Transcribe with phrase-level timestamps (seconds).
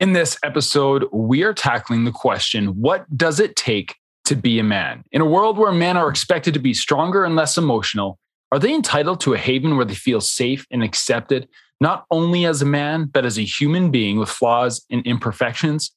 [0.00, 4.62] In this episode, we are tackling the question what does it take to be a
[4.62, 5.02] man?
[5.10, 8.16] In a world where men are expected to be stronger and less emotional,
[8.52, 11.48] are they entitled to a haven where they feel safe and accepted,
[11.80, 15.90] not only as a man, but as a human being with flaws and imperfections?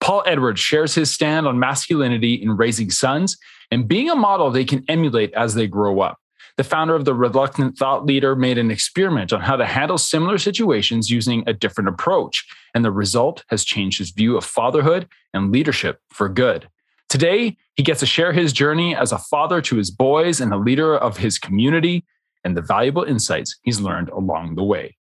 [0.00, 3.36] Paul Edwards shares his stand on masculinity in raising sons
[3.70, 6.16] and being a model they can emulate as they grow up
[6.56, 10.38] the founder of the Reluctant Thought Leader made an experiment on how to handle similar
[10.38, 12.46] situations using a different approach.
[12.74, 16.68] And the result has changed his view of fatherhood and leadership for good.
[17.08, 20.56] Today, he gets to share his journey as a father to his boys and a
[20.56, 22.04] leader of his community
[22.44, 24.96] and the valuable insights he's learned along the way.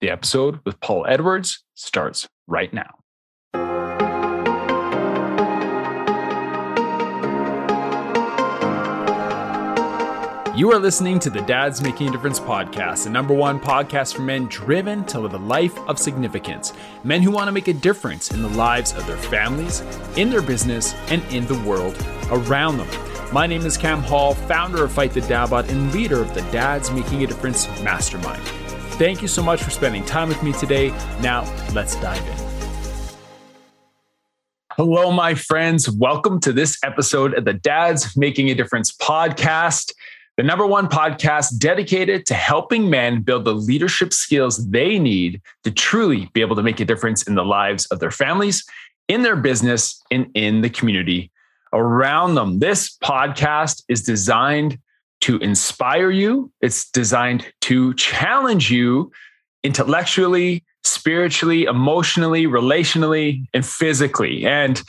[0.00, 2.94] The episode with Paul Edwards starts right now.
[10.56, 14.22] You are listening to the Dads Making a Difference podcast, the number one podcast for
[14.22, 16.72] men driven to live a life of significance.
[17.04, 19.82] Men who want to make a difference in the lives of their families,
[20.16, 21.94] in their business, and in the world
[22.30, 22.88] around them.
[23.34, 26.90] My name is Cam Hall, founder of Fight the Dadbot and leader of the Dads
[26.90, 28.42] Making a Difference Mastermind.
[28.96, 30.88] Thank you so much for spending time with me today.
[31.20, 31.42] Now,
[31.74, 32.46] let's dive in.
[34.70, 35.90] Hello, my friends.
[35.90, 39.92] Welcome to this episode of the Dads Making a Difference podcast
[40.36, 45.70] the number one podcast dedicated to helping men build the leadership skills they need to
[45.70, 48.64] truly be able to make a difference in the lives of their families,
[49.08, 51.30] in their business, and in the community
[51.72, 52.58] around them.
[52.58, 54.78] This podcast is designed
[55.22, 59.10] to inspire you, it's designed to challenge you
[59.64, 64.46] intellectually, spiritually, emotionally, relationally, and physically.
[64.46, 64.80] And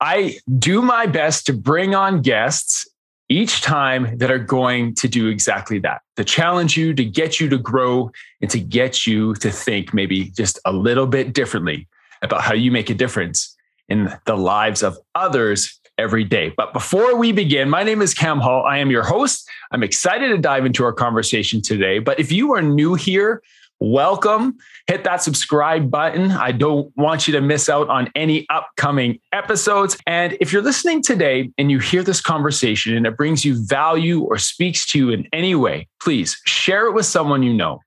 [0.00, 2.86] I do my best to bring on guests
[3.30, 7.48] each time that are going to do exactly that to challenge you, to get you
[7.48, 8.10] to grow,
[8.42, 11.88] and to get you to think maybe just a little bit differently
[12.22, 13.56] about how you make a difference
[13.88, 16.52] in the lives of others every day.
[16.56, 18.64] But before we begin, my name is Cam Hall.
[18.64, 19.48] I am your host.
[19.70, 22.00] I'm excited to dive into our conversation today.
[22.00, 23.42] But if you are new here,
[23.80, 24.58] welcome.
[24.86, 26.30] Hit that subscribe button.
[26.30, 29.96] I don't want you to miss out on any upcoming episodes.
[30.06, 34.20] And if you're listening today and you hear this conversation and it brings you value
[34.20, 37.80] or speaks to you in any way, please share it with someone you know.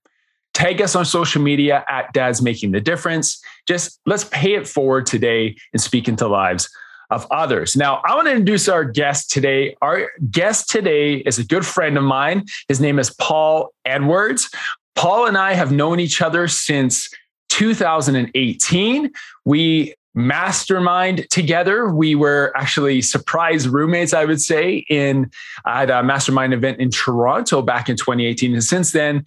[0.54, 3.42] Tag us on social media at Dad's Making the Difference.
[3.68, 6.70] Just let's pay it forward today and speak into lives
[7.10, 7.76] of others.
[7.76, 9.76] Now, I want to introduce our guest today.
[9.82, 12.46] Our guest today is a good friend of mine.
[12.68, 14.50] His name is Paul Edwards.
[14.96, 17.10] Paul and I have known each other since
[17.50, 19.12] 2018.
[19.46, 21.90] We mastermind together.
[21.90, 25.32] We were actually surprise roommates, I would say, in
[25.66, 28.54] at a mastermind event in Toronto back in 2018.
[28.54, 29.26] And since then,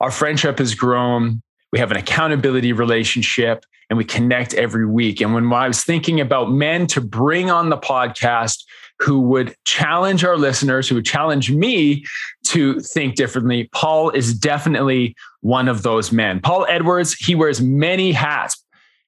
[0.00, 1.42] our friendship has grown.
[1.72, 5.20] We have an accountability relationship and we connect every week.
[5.20, 8.64] And when I was thinking about men to bring on the podcast
[8.98, 12.04] who would challenge our listeners, who would challenge me
[12.44, 13.68] to think differently.
[13.72, 16.40] Paul is definitely one of those men.
[16.40, 18.62] Paul Edwards, he wears many hats.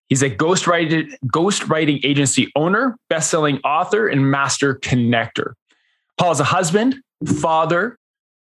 [0.08, 5.52] He's a ghostwriting, ghostwriting agency owner, best-selling author, and master connector.
[6.16, 7.98] Paul is a husband, father,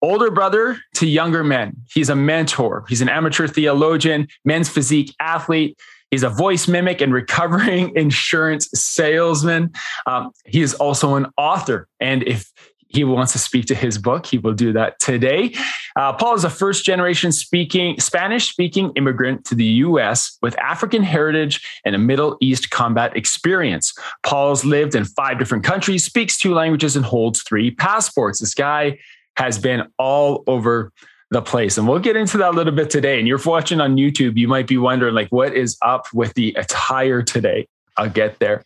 [0.03, 1.77] older brother to younger men.
[1.93, 2.85] He's a mentor.
[2.89, 5.79] He's an amateur theologian, men's physique athlete.
[6.13, 9.73] He's a voice mimic and recovering insurance salesman.
[10.07, 11.89] Um, he is also an author.
[12.01, 12.53] And if
[12.89, 15.55] he wants to speak to his book, he will do that today.
[15.97, 21.03] Uh, Paul is a first generation speaking Spanish speaking immigrant to the US with African
[21.03, 23.95] heritage and a Middle East combat experience.
[24.23, 28.39] Paul's lived in five different countries, speaks two languages, and holds three passports.
[28.41, 28.99] This guy
[29.39, 30.93] has been all over
[31.33, 31.79] the place.
[31.79, 33.19] And we'll get into that a little bit today.
[33.19, 36.53] And you're watching on YouTube, you might be wondering, like, what is up with the
[36.59, 37.67] attire today?
[37.97, 38.65] I'll get there.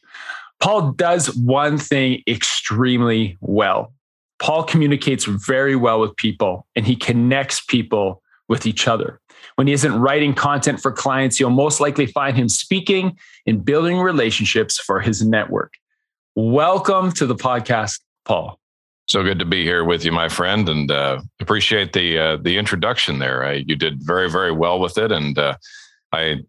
[0.59, 3.93] Paul does one thing extremely well.
[4.39, 9.21] Paul communicates very well with people and he connects people with each other.
[9.55, 13.17] When he isn't writing content for clients, you'll most likely find him speaking
[13.47, 15.75] and building relationships for his network.
[16.35, 18.59] Welcome to the podcast, Paul.
[19.07, 22.59] So good to be here with you, my friend, and uh, appreciate the uh, the
[22.59, 23.45] introduction there.
[23.45, 25.57] Uh, you did very very well with it, and uh,
[26.13, 26.43] I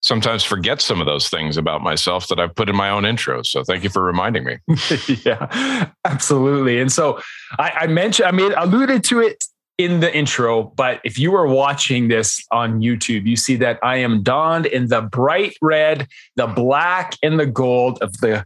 [0.00, 3.42] sometimes forget some of those things about myself that I've put in my own intro.
[3.42, 4.58] So thank you for reminding me.
[5.24, 6.80] yeah, absolutely.
[6.80, 7.20] And so
[7.58, 9.44] I, I mentioned, I mean, alluded to it
[9.78, 13.96] in the intro, but if you are watching this on YouTube, you see that I
[13.96, 16.06] am donned in the bright red,
[16.36, 18.44] the black, and the gold of the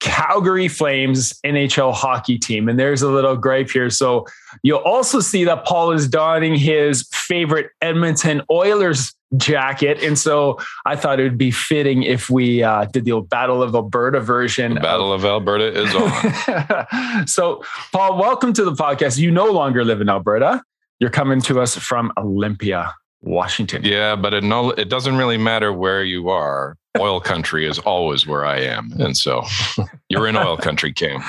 [0.00, 2.68] Calgary Flames NHL hockey team.
[2.68, 3.90] And there's a little gripe here.
[3.90, 4.26] So
[4.62, 10.02] you'll also see that Paul is donning his favorite Edmonton Oilers jacket.
[10.02, 13.62] And so I thought it would be fitting if we uh, did the old Battle
[13.62, 14.74] of Alberta version.
[14.74, 17.26] The Battle of, of Alberta is on.
[17.26, 17.62] so,
[17.92, 19.18] Paul, welcome to the podcast.
[19.18, 20.62] You no longer live in Alberta.
[21.00, 23.82] You're coming to us from Olympia, Washington.
[23.84, 26.76] Yeah, but it no, it doesn't really matter where you are.
[26.98, 29.44] Oil country is always where I am, and so
[30.08, 31.22] you're in oil country, Cam.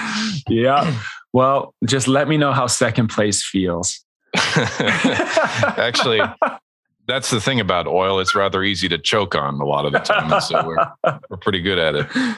[0.47, 0.99] Yeah.
[1.31, 4.03] Well, just let me know how second place feels.
[4.55, 6.21] Actually,
[7.09, 8.19] that's the thing about oil.
[8.19, 10.39] It's rather easy to choke on a lot of the time.
[10.41, 12.07] so we're, we're pretty good at it.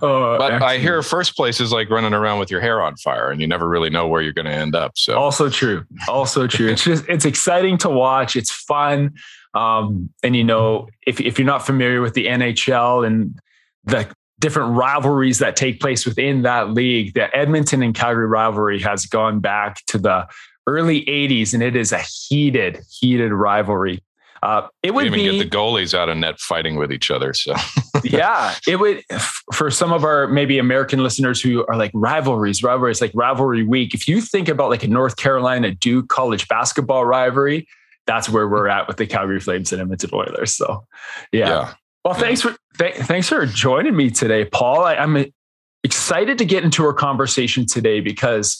[0.00, 0.62] Oh, but excellent.
[0.62, 3.48] I hear first place is like running around with your hair on fire and you
[3.48, 4.92] never really know where you're going to end up.
[4.96, 5.84] So also true.
[6.06, 6.68] Also true.
[6.68, 8.36] it's just, it's exciting to watch.
[8.36, 9.14] It's fun.
[9.54, 13.40] Um, and you know, if, if you're not familiar with the NHL and
[13.84, 19.06] the different rivalries that take place within that league, the Edmonton and Calgary rivalry has
[19.06, 20.28] gone back to the
[20.66, 21.98] early 80s and it is a
[22.28, 24.02] heated, heated rivalry.
[24.42, 27.32] Uh, it would even be, get the goalies out of net fighting with each other.
[27.32, 27.54] So
[28.04, 29.02] yeah, it would
[29.52, 33.94] for some of our maybe American listeners who are like rivalries, rivalries like rivalry week.
[33.94, 37.66] If you think about like a North Carolina Duke college basketball rivalry,
[38.06, 40.54] that's where we're at with the Calgary Flames and Edmonton Oilers.
[40.54, 40.86] So
[41.32, 41.48] yeah.
[41.48, 41.74] yeah.
[42.04, 44.84] Well, thanks for th- thanks for joining me today, Paul.
[44.84, 45.26] I, I'm
[45.84, 48.58] excited to get into our conversation today because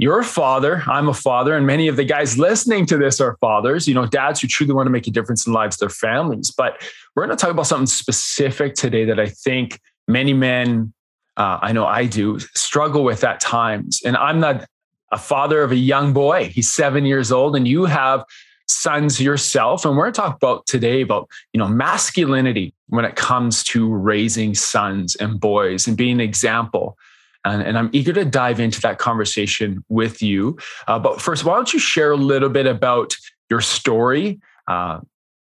[0.00, 0.82] you're a father.
[0.86, 1.54] I'm a father.
[1.54, 4.72] And many of the guys listening to this are fathers, you know, dads who truly
[4.72, 6.50] want to make a difference in lives their families.
[6.50, 6.82] But
[7.14, 10.94] we're going to talk about something specific today that I think many men,
[11.36, 14.00] uh, I know I do, struggle with at times.
[14.02, 14.64] And I'm not
[15.12, 16.46] a father of a young boy.
[16.46, 18.24] He's seven years old, and you have
[18.68, 19.84] sons yourself.
[19.84, 23.92] And we're going to talk about today about, you know, masculinity when it comes to
[23.92, 26.96] raising sons and boys and being an example
[27.44, 30.58] and, and, I'm eager to dive into that conversation with you.
[30.86, 33.14] Uh, but first, why don't you share a little bit about
[33.48, 35.00] your story, uh,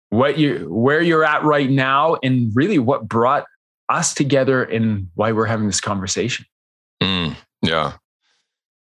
[0.09, 3.44] what you, where you're at right now, and really what brought
[3.89, 6.47] us together and why we're having this conversation.
[7.03, 7.94] Mm, yeah,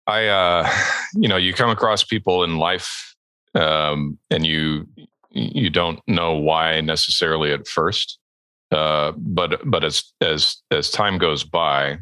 [0.08, 0.70] I, uh,
[1.16, 3.16] you know, you come across people in life,
[3.56, 4.88] um, and you
[5.30, 8.20] you don't know why necessarily at first,
[8.72, 12.00] uh, but but as as as time goes by,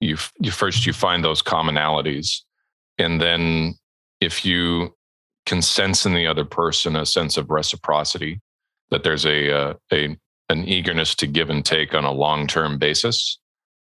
[0.00, 2.42] you you first you find those commonalities
[2.98, 3.74] and then
[4.20, 4.94] if you
[5.46, 8.40] can sense in the other person a sense of reciprocity
[8.90, 10.16] that there's a, uh, a
[10.50, 13.38] an eagerness to give and take on a long-term basis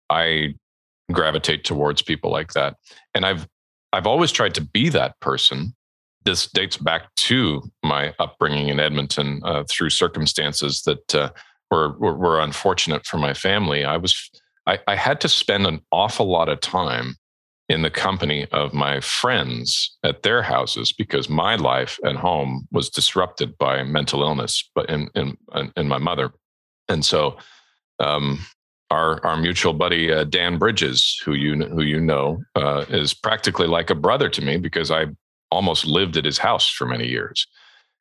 [0.09, 0.53] i
[1.11, 2.75] gravitate towards people like that.
[3.13, 3.47] And i've
[3.93, 5.73] i've always tried to be that person.
[6.25, 11.29] This dates back to my upbringing in edmonton uh, through circumstances that uh,
[11.71, 13.85] were, were, were unfortunate for my family.
[13.85, 14.29] I was
[14.67, 17.15] I, I had to spend an awful lot of time
[17.69, 22.89] in the company of my friends at their houses because my life at home was
[22.89, 25.37] disrupted by mental illness but in in
[25.75, 26.31] in my mother.
[26.87, 27.37] And so
[27.99, 28.45] um,
[28.89, 33.67] our our mutual buddy uh, Dan Bridges who you who you know uh, is practically
[33.67, 35.07] like a brother to me because I
[35.51, 37.47] almost lived at his house for many years.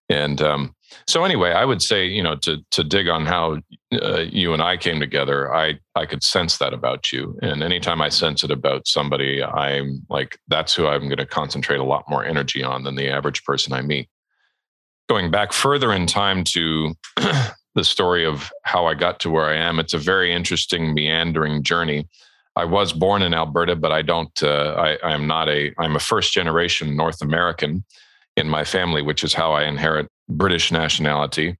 [0.08, 0.75] And um,
[1.06, 3.58] so anyway, I would say, you know, to to dig on how
[3.92, 8.02] uh, you and I came together, I I could sense that about you, and anytime
[8.02, 12.04] I sense it about somebody, I'm like, that's who I'm going to concentrate a lot
[12.08, 14.08] more energy on than the average person I meet.
[15.08, 16.94] Going back further in time to
[17.74, 21.62] the story of how I got to where I am, it's a very interesting meandering
[21.62, 22.08] journey.
[22.56, 24.42] I was born in Alberta, but I don't.
[24.42, 25.72] Uh, I, I'm not a.
[25.78, 27.84] I'm a first generation North American
[28.36, 31.56] in my family, which is how I inherit British nationality.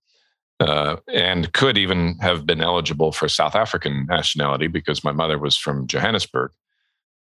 [0.58, 5.54] Uh, and could even have been eligible for South African nationality because my mother was
[5.54, 6.50] from Johannesburg.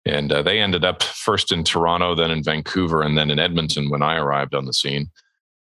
[0.06, 3.90] And uh, they ended up first in Toronto, then in Vancouver, and then in Edmonton
[3.90, 5.10] when I arrived on the scene.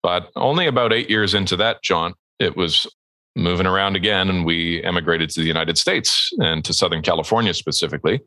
[0.05, 2.87] But only about eight years into that, jaunt, it was
[3.35, 8.21] moving around again, and we emigrated to the United States and to Southern California specifically,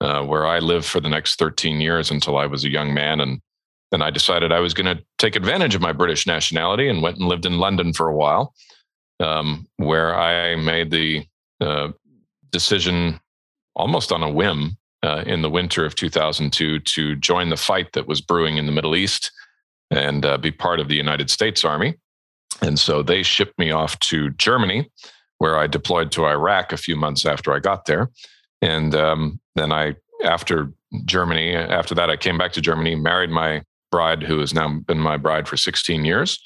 [0.00, 3.20] uh, where I lived for the next 13 years until I was a young man
[3.20, 3.40] and
[3.92, 7.18] then I decided I was going to take advantage of my British nationality and went
[7.18, 8.54] and lived in London for a while,
[9.20, 11.26] um, where I made the
[11.60, 11.92] uh,
[12.50, 13.20] decision
[13.76, 18.08] almost on a whim uh, in the winter of 2002 to join the fight that
[18.08, 19.30] was brewing in the Middle East
[19.90, 21.94] and uh, be part of the United States Army.
[22.62, 24.90] And so they shipped me off to Germany,
[25.36, 28.10] where I deployed to Iraq a few months after I got there.
[28.62, 30.72] And um, then I, after
[31.04, 34.98] Germany, after that, I came back to Germany, married my bride who has now been
[34.98, 36.40] my bride for 16 years.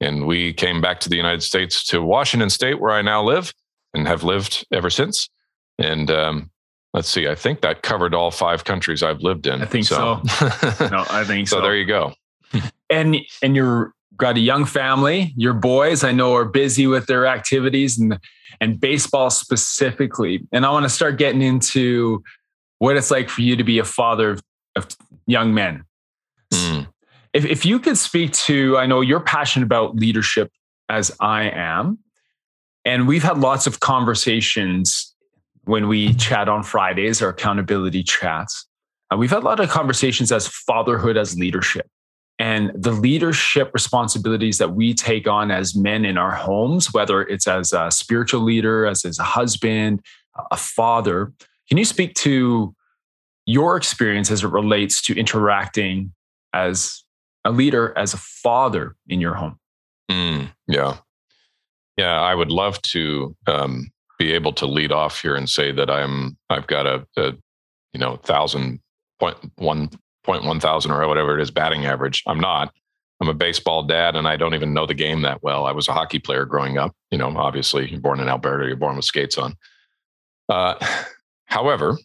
[0.00, 3.52] And we came back to the United States to Washington State, where I now live
[3.92, 5.28] and have lived ever since.
[5.78, 6.50] And um,
[6.94, 9.60] let's see, I think that covered all five countries I've lived in.
[9.60, 10.22] I think so.
[10.24, 10.88] so.
[10.90, 11.56] no, I think so.
[11.56, 12.14] So there you go.
[12.90, 15.32] and and you're got a young family.
[15.36, 18.18] Your boys, I know, are busy with their activities and
[18.60, 20.46] and baseball specifically.
[20.52, 22.22] And I want to start getting into
[22.78, 24.42] what it's like for you to be a father of,
[24.76, 24.88] of
[25.26, 25.84] young men.
[26.52, 26.88] Mm.
[27.32, 30.50] If if you could speak to, I know you're passionate about leadership
[30.88, 31.98] as I am,
[32.84, 35.14] and we've had lots of conversations
[35.64, 38.66] when we chat on Fridays, our accountability chats.
[39.12, 41.86] Uh, we've had a lot of conversations as fatherhood as leadership
[42.40, 47.46] and the leadership responsibilities that we take on as men in our homes, whether it's
[47.46, 50.00] as a spiritual leader, as, as a husband,
[50.50, 51.34] a father.
[51.68, 52.74] Can you speak to
[53.44, 56.14] your experience as it relates to interacting
[56.52, 57.04] as
[57.44, 59.58] a leader, as a father in your home?
[60.10, 60.98] Mm, yeah.
[61.96, 65.90] Yeah, I would love to um, be able to lead off here and say that
[65.90, 67.32] I'm I've got a, a
[67.92, 68.80] you know thousand
[69.18, 69.90] point one
[70.24, 72.22] point one thousand or whatever it is batting average.
[72.26, 72.72] I'm not.
[73.20, 75.66] I'm a baseball dad, and I don't even know the game that well.
[75.66, 76.94] I was a hockey player growing up.
[77.10, 79.54] You know, obviously, you're born in Alberta, you're born with skates on.
[80.48, 80.74] Uh,
[81.46, 81.98] however,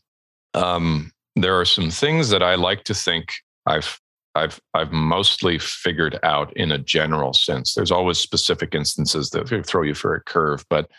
[0.54, 3.32] um, there are some things that I like to think
[3.66, 4.00] I've
[4.36, 7.74] I've I've mostly figured out in a general sense.
[7.74, 10.90] There's always specific instances that throw you for a curve, but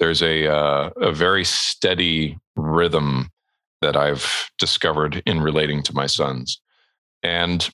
[0.00, 3.28] there's a uh, a very steady rhythm
[3.82, 6.60] that I've discovered in relating to my sons.
[7.22, 7.68] And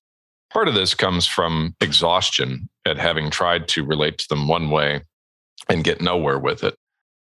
[0.51, 5.03] part of this comes from exhaustion at having tried to relate to them one way
[5.69, 6.77] and get nowhere with it.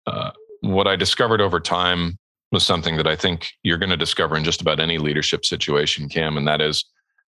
[0.06, 0.32] Uh,
[0.62, 2.18] what I discovered over time
[2.52, 6.08] was something that I think you're going to discover in just about any leadership situation,
[6.08, 6.86] Cam, and that is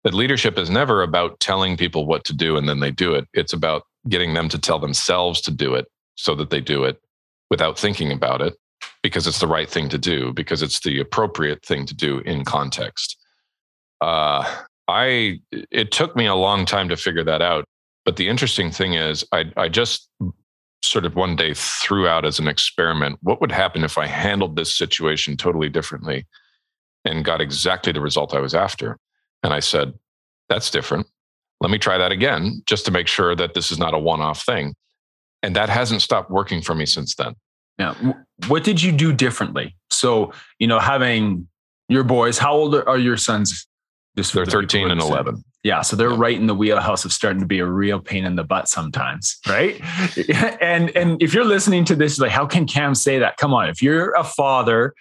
[0.05, 3.27] that leadership is never about telling people what to do and then they do it.
[3.33, 7.01] It's about getting them to tell themselves to do it so that they do it
[7.49, 8.53] without thinking about it
[9.01, 12.45] because it's the right thing to do, because it's the appropriate thing to do in
[12.45, 13.17] context.
[13.99, 14.45] Uh,
[14.87, 17.65] I it took me a long time to figure that out,
[18.03, 20.07] but the interesting thing is, I I just
[20.83, 24.55] sort of one day threw out as an experiment what would happen if I handled
[24.55, 26.27] this situation totally differently
[27.05, 28.99] and got exactly the result I was after.
[29.45, 29.93] And I said,
[30.49, 31.05] that's different.
[31.61, 34.19] Let me try that again just to make sure that this is not a one
[34.19, 34.73] off thing.
[35.43, 37.35] And that hasn't stopped working for me since then.
[37.77, 37.95] Now,
[38.47, 39.75] what did you do differently?
[39.91, 41.47] So, you know, having
[41.89, 43.67] your boys, how old are your sons?
[44.17, 45.43] Just they're 13 and 11.
[45.63, 45.81] Yeah.
[45.81, 46.17] So they're yeah.
[46.17, 49.37] right in the wheelhouse of starting to be a real pain in the butt sometimes.
[49.47, 49.79] Right.
[50.59, 53.37] and, and if you're listening to this, like, how can Cam say that?
[53.37, 53.69] Come on.
[53.69, 54.95] If you're a father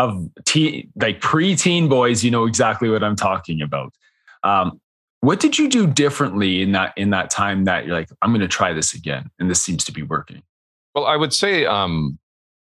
[0.00, 3.92] of teen, like pre-teen boys, you know exactly what I'm talking about.
[4.42, 4.80] Um,
[5.20, 8.40] what did you do differently in that, in that time that you're like, I'm going
[8.40, 9.30] to try this again.
[9.38, 10.42] And this seems to be working.
[10.94, 12.18] Well, I would say um,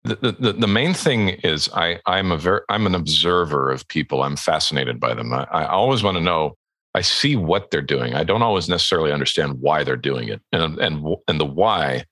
[0.04, 4.22] the, the, the main thing is I I'm a very I'm an observer of people.
[4.22, 5.32] I'm fascinated by them.
[5.32, 6.54] I, I always want to know.
[6.94, 8.14] I see what they're doing.
[8.14, 12.04] I don't always necessarily understand why they're doing it, and and and the why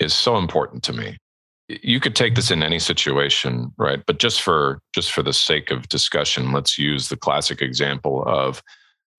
[0.00, 1.16] is so important to me.
[1.82, 4.02] You could take this in any situation, right?
[4.06, 8.62] But just for just for the sake of discussion, let's use the classic example of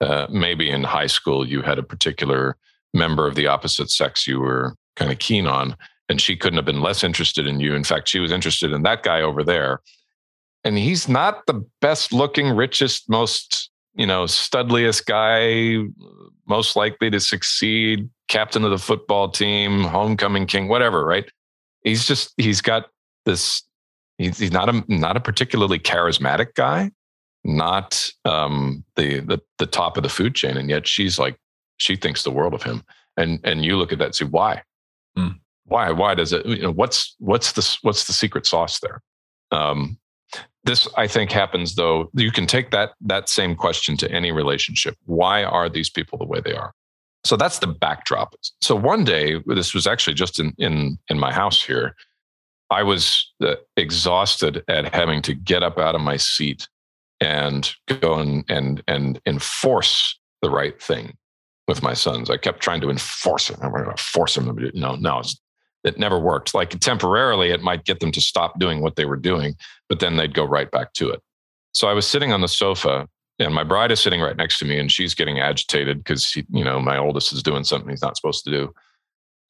[0.02, 2.58] uh, maybe in high school you had a particular
[2.94, 5.76] member of the opposite sex you were kind of keen on
[6.10, 7.74] and she couldn't have been less interested in you.
[7.74, 9.82] In fact, she was interested in that guy over there.
[10.64, 15.78] And he's not the best looking, richest, most, you know, studliest guy,
[16.48, 21.30] most likely to succeed, captain of the football team, homecoming king, whatever, right?
[21.86, 22.90] He's just, he's got
[23.26, 23.64] this,
[24.18, 26.92] he's, he's not a, not a particularly charismatic guy,
[27.46, 30.58] not um, the, the, the top of the food chain.
[30.58, 31.38] And yet she's like,
[31.78, 32.84] she thinks the world of him.
[33.16, 34.64] And, and you look at that and say, why?
[35.18, 39.02] Mm why why does it you know what's what's the what's the secret sauce there
[39.52, 39.98] um,
[40.64, 44.96] this i think happens though you can take that that same question to any relationship
[45.06, 46.74] why are these people the way they are
[47.26, 51.34] so that's the backdrop so one day this was actually just in in in my
[51.34, 51.96] house here
[52.70, 56.68] i was uh, exhausted at having to get up out of my seat
[57.22, 61.16] and go and and and enforce the right thing
[61.68, 62.30] with my sons.
[62.30, 63.58] I kept trying to enforce it.
[63.62, 65.40] I'm going to force them to do no, no, it's
[65.84, 66.54] it never worked.
[66.54, 69.56] Like temporarily, it might get them to stop doing what they were doing,
[69.88, 71.22] but then they'd go right back to it.
[71.74, 73.08] So I was sitting on the sofa
[73.40, 76.64] and my bride is sitting right next to me and she's getting agitated because, you
[76.64, 78.74] know, my oldest is doing something he's not supposed to do.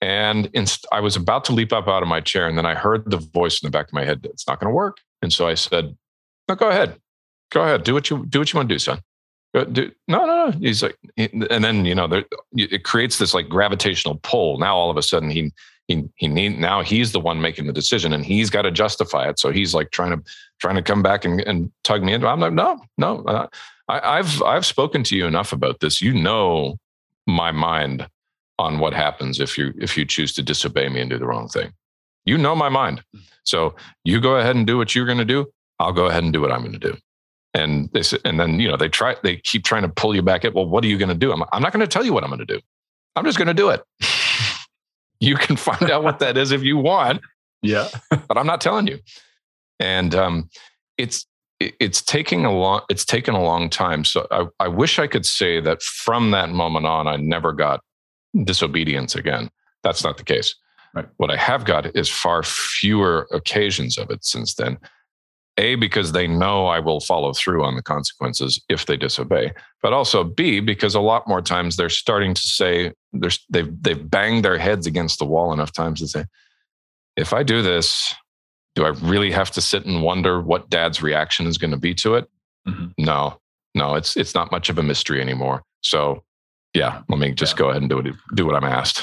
[0.02, 2.74] And inst- I was about to leap up out of my chair and then I
[2.74, 4.98] heard the voice in the back of my head, it's not going to work.
[5.22, 5.96] And so I said,
[6.48, 7.00] no, go ahead.
[7.52, 7.84] Go ahead.
[7.84, 9.02] Do what you do what you want to do, son.
[9.54, 10.52] Do, no, no, no.
[10.52, 14.58] He's like, and then, you know, there, it creates this like gravitational pull.
[14.60, 15.54] Now all of a sudden he,
[15.88, 19.30] he he need now he's the one making the decision and he's got to justify
[19.30, 19.40] it.
[19.40, 22.26] So he's like trying to trying to come back and, and tug me in.
[22.26, 23.20] I'm like, no, no.
[23.24, 23.48] Uh,
[23.88, 26.02] I, I've I've spoken to you enough about this.
[26.02, 26.78] You know
[27.28, 28.08] my mind
[28.58, 31.48] on what happens if you if you choose to disobey me and do the wrong
[31.48, 31.74] thing.
[32.26, 33.04] You know my mind.
[33.44, 35.46] So you go ahead and do what you're going to do.
[35.80, 36.98] I'll go ahead and do what I'm going to do.
[37.54, 40.22] And they said, and then you know they try they keep trying to pull you
[40.22, 41.32] back at well what are you going to do?
[41.32, 42.60] I'm, I'm not going to tell you what I'm going to do.
[43.16, 43.82] I'm just going to do it.
[45.20, 47.22] you can find out what that is if you want.
[47.62, 47.88] Yeah,
[48.28, 49.00] but I'm not telling you.
[49.80, 50.50] And um,
[51.00, 51.26] it's
[51.60, 54.04] it's taking a long it's taken a long time.
[54.04, 57.82] So I, I wish I could say that from that moment on, I never got
[58.44, 59.50] disobedience again.
[59.84, 60.56] That's not the case.
[60.94, 61.08] Right.
[61.18, 64.78] What I have got is far fewer occasions of it since then.
[65.58, 69.94] A, because they know I will follow through on the consequences if they disobey, but
[69.94, 74.58] also B, because a lot more times they're starting to say they've they've banged their
[74.58, 76.26] heads against the wall enough times to say,
[77.16, 78.14] if I do this,
[78.76, 81.94] do I really have to sit and wonder what dad's reaction is going to be
[81.96, 82.30] to it?
[82.68, 83.04] Mm-hmm.
[83.04, 83.40] No,
[83.74, 85.64] no, it's it's not much of a mystery anymore.
[85.82, 86.24] So
[86.74, 87.60] yeah, let me just yeah.
[87.60, 89.02] go ahead and do it, do what I'm asked.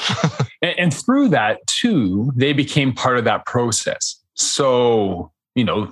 [0.61, 4.21] and, and through that too, they became part of that process.
[4.35, 5.91] So, you know,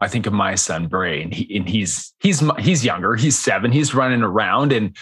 [0.00, 3.14] I think of my son Bray, and, he, and he's he's he's younger.
[3.14, 3.72] He's seven.
[3.72, 4.96] He's running around, and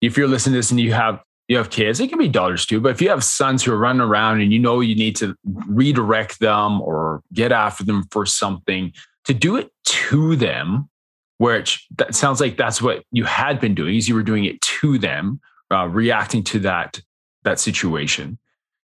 [0.00, 1.20] if you're listening to this and you have
[1.52, 2.80] you have kids, it can be daughters too.
[2.80, 5.36] But if you have sons who are running around and you know you need to
[5.44, 8.90] redirect them or get after them for something,
[9.26, 10.88] to do it to them,
[11.36, 14.62] which that sounds like that's what you had been doing, is you were doing it
[14.62, 15.40] to them,
[15.70, 17.02] uh, reacting to that
[17.44, 18.38] that situation.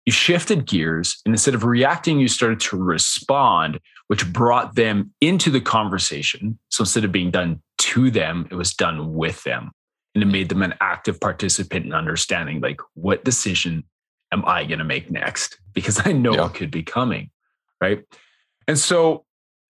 [0.05, 5.49] You shifted gears, and instead of reacting, you started to respond, which brought them into
[5.49, 6.59] the conversation.
[6.69, 9.71] So instead of being done to them, it was done with them.
[10.17, 13.83] And it made them an active participant in understanding like, what decision
[14.33, 15.59] am I going to make next?
[15.73, 16.41] Because I know yeah.
[16.41, 17.29] what could be coming.
[17.79, 18.03] Right.
[18.67, 19.25] And so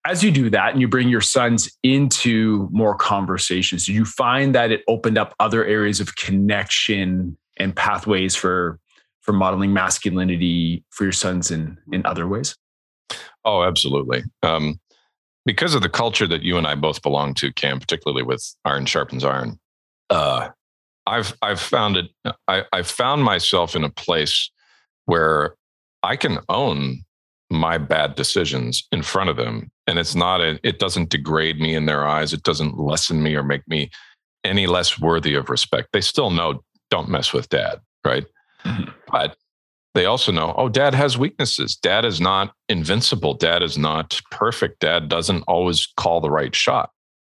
[0.05, 4.55] as you do that and you bring your sons into more conversations, do you find
[4.55, 8.79] that it opened up other areas of connection and pathways for
[9.19, 12.55] for modeling masculinity for your sons in in other ways?
[13.43, 14.23] Oh, absolutely.
[14.43, 14.79] Um,
[15.45, 18.85] because of the culture that you and I both belong to, Cam, particularly with Iron
[18.85, 19.59] Sharpens Iron,
[20.09, 20.49] uh,
[21.05, 22.07] I've I've found it.
[22.47, 24.51] I, I've found myself in a place
[25.05, 25.55] where
[26.03, 27.03] I can own
[27.49, 30.41] my bad decisions in front of them, and it's not.
[30.41, 32.33] A, it doesn't degrade me in their eyes.
[32.33, 33.89] It doesn't lessen me or make me
[34.43, 35.89] any less worthy of respect.
[35.93, 38.25] They still know don't mess with dad, right?
[38.63, 38.91] Mm-hmm.
[39.11, 39.37] But
[39.93, 41.75] they also know, oh, dad has weaknesses.
[41.75, 43.33] Dad is not invincible.
[43.33, 44.79] Dad is not perfect.
[44.79, 46.91] Dad doesn't always call the right shot.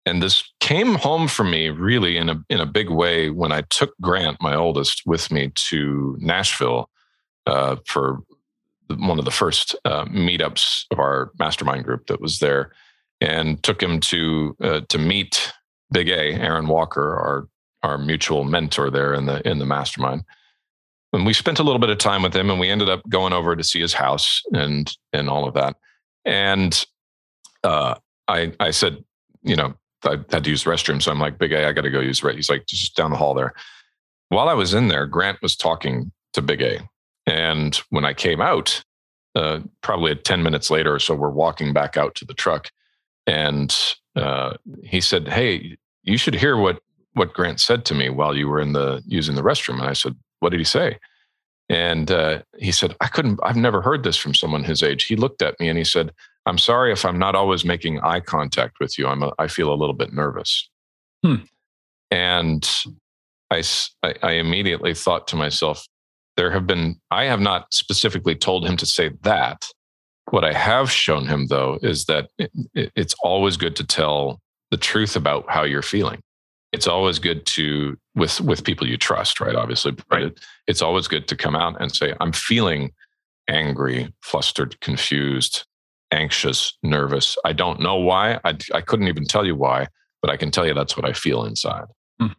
[0.06, 3.62] And this came home for me really in a in a big way when I
[3.62, 6.88] took Grant, my oldest, with me to Nashville
[7.46, 8.20] uh, for
[8.88, 12.72] one of the first uh, meetups of our mastermind group that was there,
[13.20, 15.52] and took him to uh, to meet
[15.92, 17.48] Big A, Aaron Walker, our
[17.82, 20.24] our mutual mentor there in the in the mastermind.
[21.12, 23.32] And we spent a little bit of time with him and we ended up going
[23.32, 25.76] over to see his house and and all of that.
[26.24, 26.84] And
[27.64, 27.96] uh,
[28.28, 29.04] i i said
[29.42, 31.90] you know i had to use the restroom so i'm like big a i gotta
[31.90, 33.54] go use the he's like just down the hall there
[34.28, 36.80] while i was in there grant was talking to big a
[37.26, 38.82] and when i came out
[39.36, 42.70] uh, probably 10 minutes later or so we're walking back out to the truck
[43.28, 46.80] and uh, he said hey you should hear what
[47.12, 49.92] what grant said to me while you were in the using the restroom and i
[49.92, 50.98] said what did he say?
[51.68, 55.04] And uh, he said, I couldn't, I've never heard this from someone his age.
[55.04, 56.12] He looked at me and he said,
[56.46, 59.06] I'm sorry if I'm not always making eye contact with you.
[59.06, 60.68] I'm a, I feel a little bit nervous.
[61.24, 61.36] Hmm.
[62.10, 62.68] And
[63.50, 63.62] I,
[64.22, 65.86] I immediately thought to myself,
[66.36, 69.68] there have been, I have not specifically told him to say that.
[70.30, 74.76] What I have shown him, though, is that it, it's always good to tell the
[74.76, 76.20] truth about how you're feeling
[76.72, 81.08] it's always good to with with people you trust right obviously right it, it's always
[81.08, 82.90] good to come out and say i'm feeling
[83.48, 85.64] angry flustered confused
[86.12, 87.36] anxious nervous.
[87.44, 88.40] I don't know why.
[88.44, 89.86] I, I couldn't even tell you why
[90.22, 91.86] but i can tell you that's what i feel inside.
[92.20, 92.34] Mm.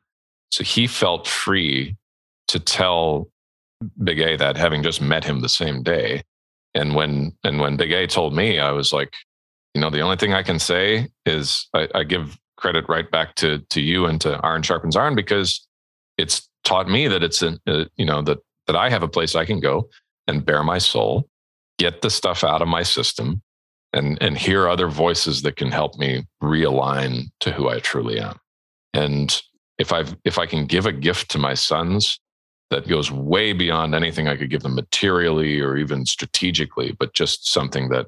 [0.51, 1.95] so he felt free
[2.47, 3.29] to tell
[4.03, 6.23] big a that having just met him the same day.
[6.73, 9.13] And when and when big a told me i was like
[9.73, 13.35] you know the only thing i can say is I, I give credit right back
[13.35, 15.67] to to you and to Iron Sharpens Iron because
[16.17, 19.35] it's taught me that it's an uh, you know that that I have a place
[19.35, 19.89] I can go
[20.27, 21.27] and bare my soul,
[21.77, 23.41] get the stuff out of my system,
[23.93, 28.37] and and hear other voices that can help me realign to who I truly am.
[28.93, 29.41] And
[29.77, 32.19] if I if I can give a gift to my sons,
[32.71, 37.51] that goes way beyond anything I could give them materially or even strategically, but just
[37.51, 38.07] something that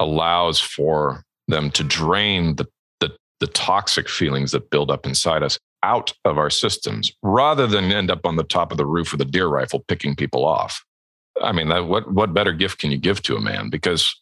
[0.00, 2.66] allows for them to drain the,
[3.00, 3.10] the,
[3.40, 8.10] the toxic feelings that build up inside us out of our systems rather than end
[8.10, 10.84] up on the top of the roof with a deer rifle picking people off.
[11.42, 13.70] I mean, that, what, what better gift can you give to a man?
[13.70, 14.14] Because,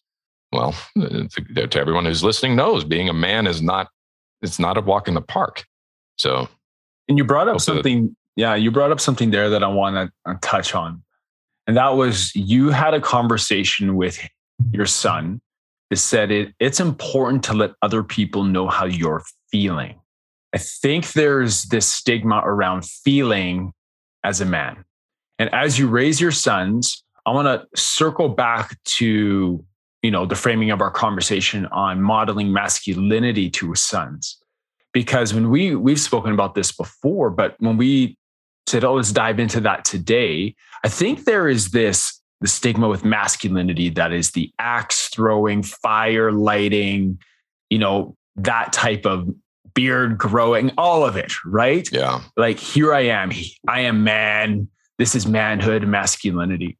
[0.52, 3.88] well, to everyone who's listening knows being a man is not,
[4.42, 5.64] it's not a walk in the park.
[6.18, 6.48] So,
[7.08, 9.96] and you brought up something, that, yeah, you brought up something there that I want
[9.96, 11.02] to uh, touch on.
[11.66, 14.18] And that was you had a conversation with
[14.72, 15.40] your son
[15.90, 20.00] that said it, it's important to let other people know how you're feeling.
[20.54, 23.72] I think there's this stigma around feeling
[24.24, 24.84] as a man.
[25.38, 29.64] And as you raise your sons, I want to circle back to,
[30.06, 34.38] you know, the framing of our conversation on modeling masculinity to sons.
[34.92, 38.16] Because when we we've spoken about this before, but when we
[38.68, 43.04] said, oh, let's dive into that today, I think there is this the stigma with
[43.04, 47.18] masculinity that is the axe throwing, fire lighting,
[47.68, 49.28] you know, that type of
[49.74, 51.88] beard growing, all of it, right?
[51.90, 52.20] Yeah.
[52.36, 53.32] Like here I am.
[53.66, 54.68] I am man.
[54.98, 56.78] This is manhood, masculinity.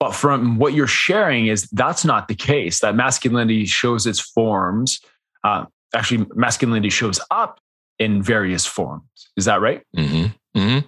[0.00, 2.80] But from what you're sharing is that's not the case.
[2.80, 5.00] That masculinity shows its forms.
[5.42, 7.60] Uh, actually, masculinity shows up
[7.98, 9.02] in various forms.
[9.36, 9.82] Is that right?
[9.96, 10.58] Mm-hmm.
[10.58, 10.86] Mm-hmm.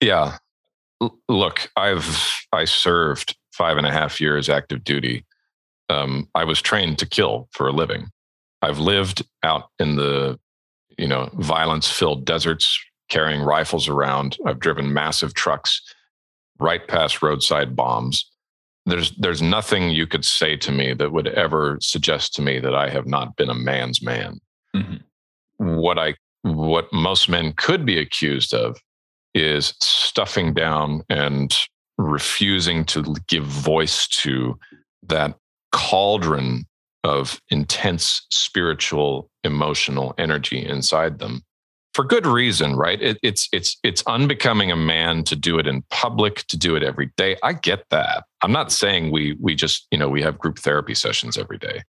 [0.00, 0.38] Yeah.
[1.00, 5.24] L- look, I've I served five and a half years active duty.
[5.88, 8.08] Um, I was trained to kill for a living.
[8.62, 10.38] I've lived out in the
[10.98, 14.38] you know violence filled deserts carrying rifles around.
[14.44, 15.82] I've driven massive trucks
[16.58, 18.29] right past roadside bombs
[18.86, 22.74] there's there's nothing you could say to me that would ever suggest to me that
[22.74, 24.40] I have not been a man's man.
[24.74, 25.76] Mm-hmm.
[25.76, 28.80] What I what most men could be accused of
[29.34, 31.56] is stuffing down and
[31.98, 34.58] refusing to give voice to
[35.02, 35.36] that
[35.72, 36.64] cauldron
[37.04, 41.42] of intense spiritual emotional energy inside them
[42.00, 42.98] for good reason, right?
[43.02, 46.82] It, it's it's it's unbecoming a man to do it in public, to do it
[46.82, 47.36] every day.
[47.42, 48.24] I get that.
[48.40, 51.82] I'm not saying we we just you know we have group therapy sessions every day.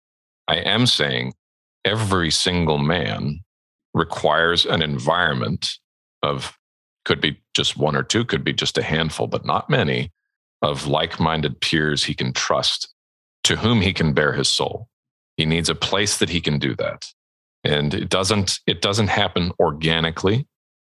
[0.48, 1.34] I am saying
[1.84, 3.38] every single man
[3.94, 5.78] requires an environment
[6.24, 6.58] of
[7.04, 10.10] could be just one or two, could be just a handful, but not many
[10.60, 12.92] of like-minded peers he can trust,
[13.44, 14.88] to whom he can bear his soul.
[15.36, 17.06] He needs a place that he can do that
[17.64, 20.46] and it doesn't it doesn't happen organically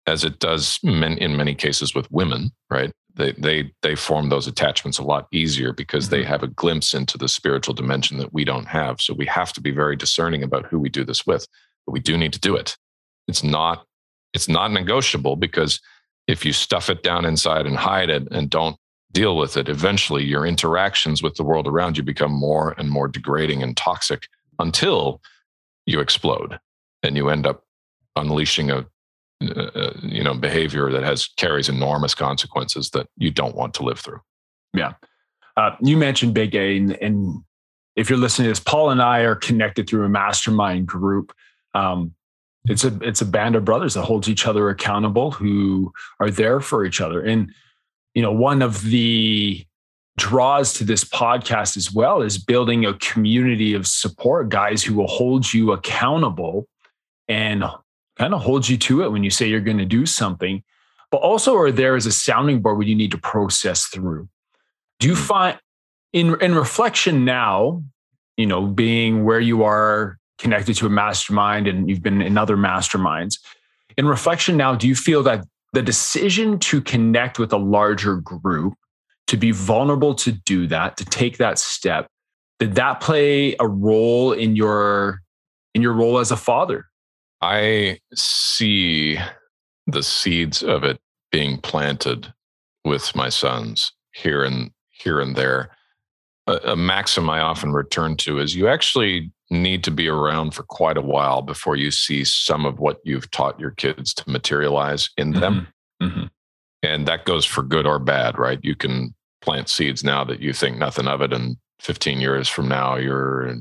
[0.08, 2.92] as it does men, in many cases with women right?
[3.16, 6.16] They they they form those attachments a lot easier because mm-hmm.
[6.16, 9.02] they have a glimpse into the spiritual dimension that we don't have.
[9.02, 11.48] So we have to be very discerning about who we do this with
[11.90, 12.78] but we do need to do it.
[13.28, 13.86] It's not
[14.34, 15.82] it's not negotiable because
[16.28, 18.78] if you stuff it down inside and hide it and don't
[19.12, 23.08] deal with it eventually your interactions with the world around you become more and more
[23.08, 24.28] degrading and toxic
[24.60, 25.20] until
[25.90, 26.60] you explode
[27.04, 27.64] and you end up
[28.16, 28.86] unleashing a,
[29.42, 34.00] a, you know behavior that has carries enormous consequences that you don't want to live
[34.00, 34.20] through.
[34.74, 34.94] Yeah.
[35.58, 37.44] Uh, you mentioned big a and, and,
[37.96, 41.34] if you're listening to this paul and i are connected through a mastermind group.
[41.74, 42.14] Um,
[42.66, 46.60] it's a it's a band of brothers that holds each other accountable who are there
[46.60, 47.22] for each other.
[47.22, 47.52] And
[48.14, 49.66] you know one of the
[50.20, 55.08] draws to this podcast as well is building a community of support guys who will
[55.08, 56.68] hold you accountable
[57.30, 57.64] and
[58.18, 60.62] kind of hold you to it when you say you're going to do something
[61.10, 64.28] but also are there as a sounding board where you need to process through
[65.00, 65.22] do you hmm.
[65.22, 65.60] find
[66.12, 67.82] in in reflection now
[68.36, 72.58] you know being where you are connected to a mastermind and you've been in other
[72.58, 73.40] masterminds
[73.96, 78.74] in reflection now do you feel that the decision to connect with a larger group
[79.30, 82.08] to be vulnerable to do that, to take that step.
[82.58, 85.22] Did that play a role in your
[85.74, 86.88] in your role as a father?
[87.42, 89.18] I see
[89.88, 91.00] the seeds of it
[91.32, 92.34] being planted
[92.84, 95.70] with my sons here and here and there.
[96.48, 100.64] A, a maxim I often return to is you actually need to be around for
[100.64, 105.10] quite a while before you see some of what you've taught your kids to materialize
[105.18, 105.68] in them.
[106.02, 106.08] Mm-hmm.
[106.08, 106.26] Mm-hmm.
[106.82, 108.60] And that goes for good or bad, right?
[108.62, 112.68] You can plant seeds now that you think nothing of it and 15 years from
[112.68, 113.56] now you're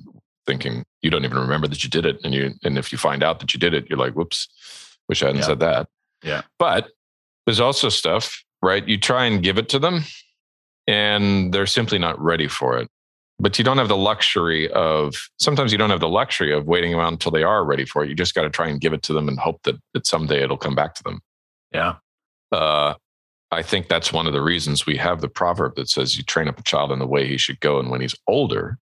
[0.46, 3.22] thinking you don't even remember that you did it and you and if you find
[3.22, 4.48] out that you did it you're like whoops
[5.08, 5.46] wish i hadn't yeah.
[5.46, 5.88] said that.
[6.22, 6.42] Yeah.
[6.58, 6.88] But
[7.46, 10.02] there's also stuff right you try and give it to them
[10.86, 12.88] and they're simply not ready for it.
[13.40, 16.92] But you don't have the luxury of sometimes you don't have the luxury of waiting
[16.92, 18.08] around until they are ready for it.
[18.08, 20.42] You just got to try and give it to them and hope that that someday
[20.42, 21.20] it'll come back to them.
[21.72, 21.96] Yeah.
[22.50, 22.94] Uh,
[23.50, 26.48] I think that's one of the reasons we have the proverb that says you train
[26.48, 27.78] up a child in the way he should go.
[27.78, 28.78] And when he's older,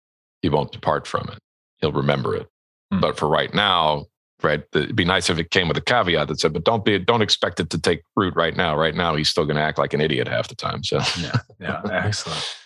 [0.42, 1.40] he won't depart from it.
[1.80, 2.48] He'll remember it.
[2.94, 3.02] Mm.
[3.02, 4.06] But for right now,
[4.44, 7.00] right, it'd be nice if it came with a caveat that said, but don't be,
[7.00, 8.78] don't expect it to take root right now.
[8.78, 10.84] Right now, he's still going to act like an idiot half the time.
[10.84, 12.58] So, yeah, yeah, excellent.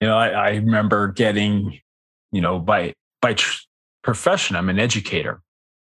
[0.00, 1.80] You know, I, I remember getting,
[2.30, 3.62] you know, by, by tr-
[4.02, 5.40] profession, I'm an educator,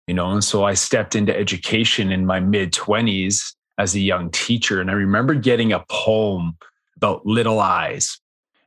[0.07, 4.31] you know, and so I stepped into education in my mid 20s as a young
[4.31, 4.81] teacher.
[4.81, 6.57] And I remember getting a poem
[6.97, 8.21] about little eyes.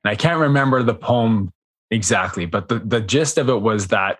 [0.03, 1.51] And I can't remember the poem
[1.89, 4.19] exactly, but the, the gist of it was that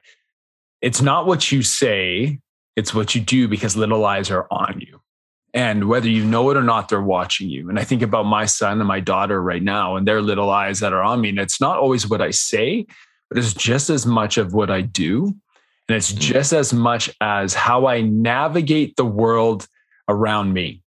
[0.81, 2.39] it's not what you say,
[2.75, 5.01] it's what you do because little eyes are on you.
[5.53, 7.69] And whether you know it or not, they're watching you.
[7.69, 10.79] And I think about my son and my daughter right now and their little eyes
[10.81, 11.29] that are on me.
[11.29, 12.85] And it's not always what I say,
[13.29, 15.33] but it's just as much of what I do.
[15.89, 16.19] And it's mm.
[16.19, 19.67] just as much as how I navigate the world
[20.07, 20.81] around me.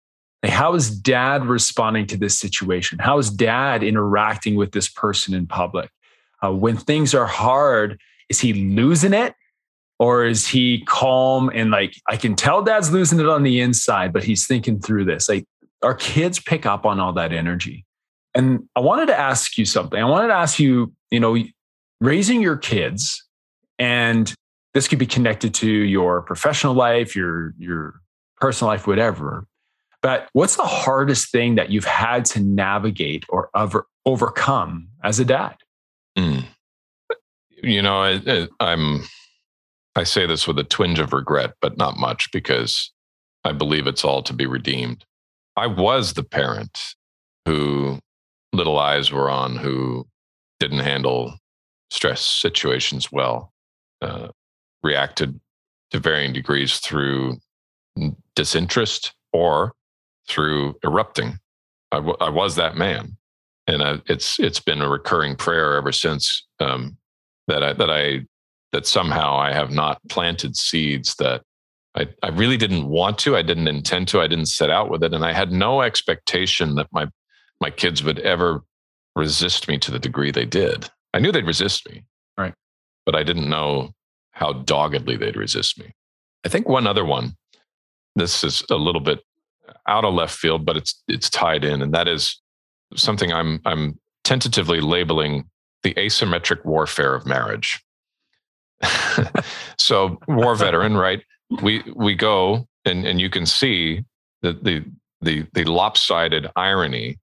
[0.44, 3.00] Like how is dad responding to this situation?
[3.00, 5.90] How is dad interacting with this person in public?
[6.44, 8.00] Uh, when things are hard,
[8.30, 9.34] is he losing it?
[10.00, 14.14] Or is he calm and like, I can tell dad's losing it on the inside,
[14.14, 15.28] but he's thinking through this.
[15.28, 15.46] Like,
[15.82, 17.86] our kids pick up on all that energy.
[18.36, 20.00] And I wanted to ask you something.
[20.00, 21.38] I wanted to ask you, you know,
[22.00, 23.24] raising your kids,
[23.80, 24.32] and
[24.74, 28.02] this could be connected to your professional life, your, your
[28.40, 29.46] personal life, whatever.
[30.02, 35.26] But what's the hardest thing that you've had to navigate or over, overcome as a
[35.26, 35.56] dad?
[36.18, 36.46] Mm.
[37.64, 39.04] You know, I, I'm,
[39.96, 42.92] I say this with a twinge of regret, but not much because
[43.44, 45.04] I believe it's all to be redeemed.
[45.56, 46.94] I was the parent
[47.48, 48.00] who
[48.54, 50.06] little eyes were on, who
[50.60, 51.34] didn't handle
[51.90, 53.52] stress situations well,
[54.02, 54.28] uh,
[54.84, 55.40] reacted
[55.92, 57.38] to varying degrees through
[58.36, 59.74] disinterest or
[60.28, 61.40] through erupting.
[61.92, 63.18] I, w- I was that man,
[63.68, 66.98] and I, it's it's been a recurring prayer ever since um,
[67.48, 68.26] that I that I
[68.74, 71.44] that somehow I have not planted seeds that
[71.96, 73.36] I, I really didn't want to.
[73.36, 74.22] I didn't intend to.
[74.22, 77.08] I didn't set out with it, and I had no expectation that my
[77.60, 78.62] my kids would ever
[79.16, 80.90] resist me to the degree they did.
[81.14, 82.04] I knew they'd resist me,
[82.38, 82.54] right?
[83.06, 83.92] But I didn't know
[84.32, 85.92] how doggedly they'd resist me.
[86.46, 87.36] I think one other one.
[88.18, 89.20] This is a little bit
[89.88, 92.42] out of left field, but it's it's tied in, and that is
[92.96, 95.46] something I'm I'm tentatively labeling
[95.84, 97.84] the asymmetric warfare of marriage.
[99.78, 101.24] so, war veteran, right?
[101.62, 104.04] We we go and and you can see
[104.42, 104.86] the the
[105.22, 107.20] the the lopsided irony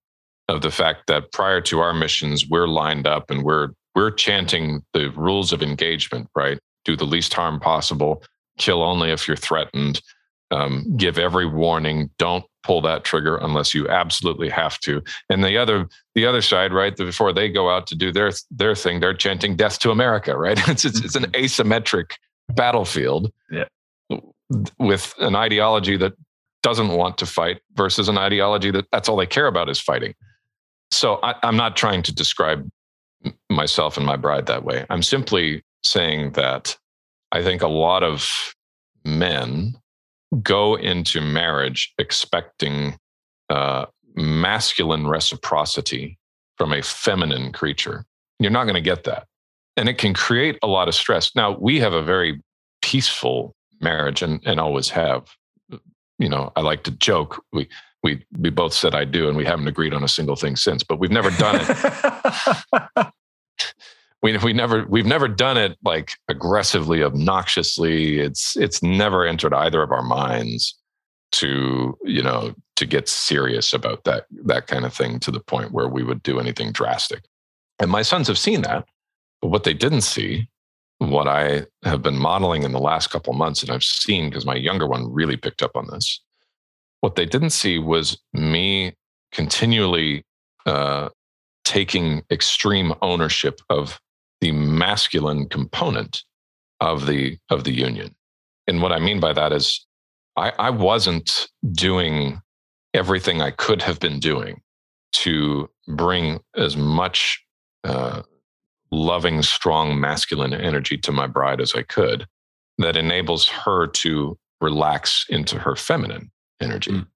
[0.47, 4.83] of the fact that prior to our missions, we're lined up and we're we're chanting
[4.93, 6.59] the rules of engagement, right?
[6.83, 8.23] Do the least harm possible,
[8.57, 10.01] kill only if you're threatened,
[10.51, 15.57] um, give every warning don't pull that trigger unless you absolutely have to and the
[15.57, 19.13] other the other side right before they go out to do their their thing they're
[19.13, 21.43] chanting death to america right it's it's, it's an mm-hmm.
[21.43, 22.13] asymmetric
[22.49, 23.65] battlefield yeah.
[24.79, 26.13] with an ideology that
[26.63, 30.13] doesn't want to fight versus an ideology that that's all they care about is fighting
[30.91, 32.67] so I, i'm not trying to describe
[33.49, 36.75] myself and my bride that way i'm simply saying that
[37.31, 38.55] i think a lot of
[39.03, 39.75] men
[40.41, 42.97] go into marriage expecting
[43.49, 46.17] uh, masculine reciprocity
[46.57, 48.05] from a feminine creature.
[48.39, 49.27] You're not going to get that.
[49.77, 51.35] And it can create a lot of stress.
[51.35, 52.41] Now, we have a very
[52.81, 55.35] peaceful marriage and, and always have.
[56.17, 57.43] You know, I like to joke.
[57.51, 57.67] We
[58.01, 60.81] we we both said I do, and we haven't agreed on a single thing since,
[60.81, 63.07] but we've never done it.
[64.25, 68.19] we we never we've never done it like aggressively obnoxiously.
[68.19, 70.73] It's it's never entered either of our minds
[71.33, 75.73] to you know to get serious about that that kind of thing to the point
[75.73, 77.23] where we would do anything drastic.
[77.77, 78.87] And my sons have seen that.
[79.41, 80.49] But what they didn't see
[80.99, 84.55] what i have been modeling in the last couple months and i've seen because my
[84.55, 86.21] younger one really picked up on this
[87.01, 88.93] what they didn't see was me
[89.33, 90.23] continually
[90.65, 91.09] uh,
[91.65, 93.99] taking extreme ownership of
[94.45, 96.23] the masculine component
[96.79, 98.15] of the of the union.
[98.67, 99.83] And what I mean by that is
[100.35, 102.41] I, I wasn't doing
[102.93, 104.61] everything I could have been doing
[105.13, 107.43] to bring as much
[107.85, 108.21] uh,
[108.91, 112.27] loving, strong masculine energy to my bride as I could
[112.77, 116.29] that enables her to relax into her feminine
[116.61, 116.91] energy.
[116.91, 117.07] Mm.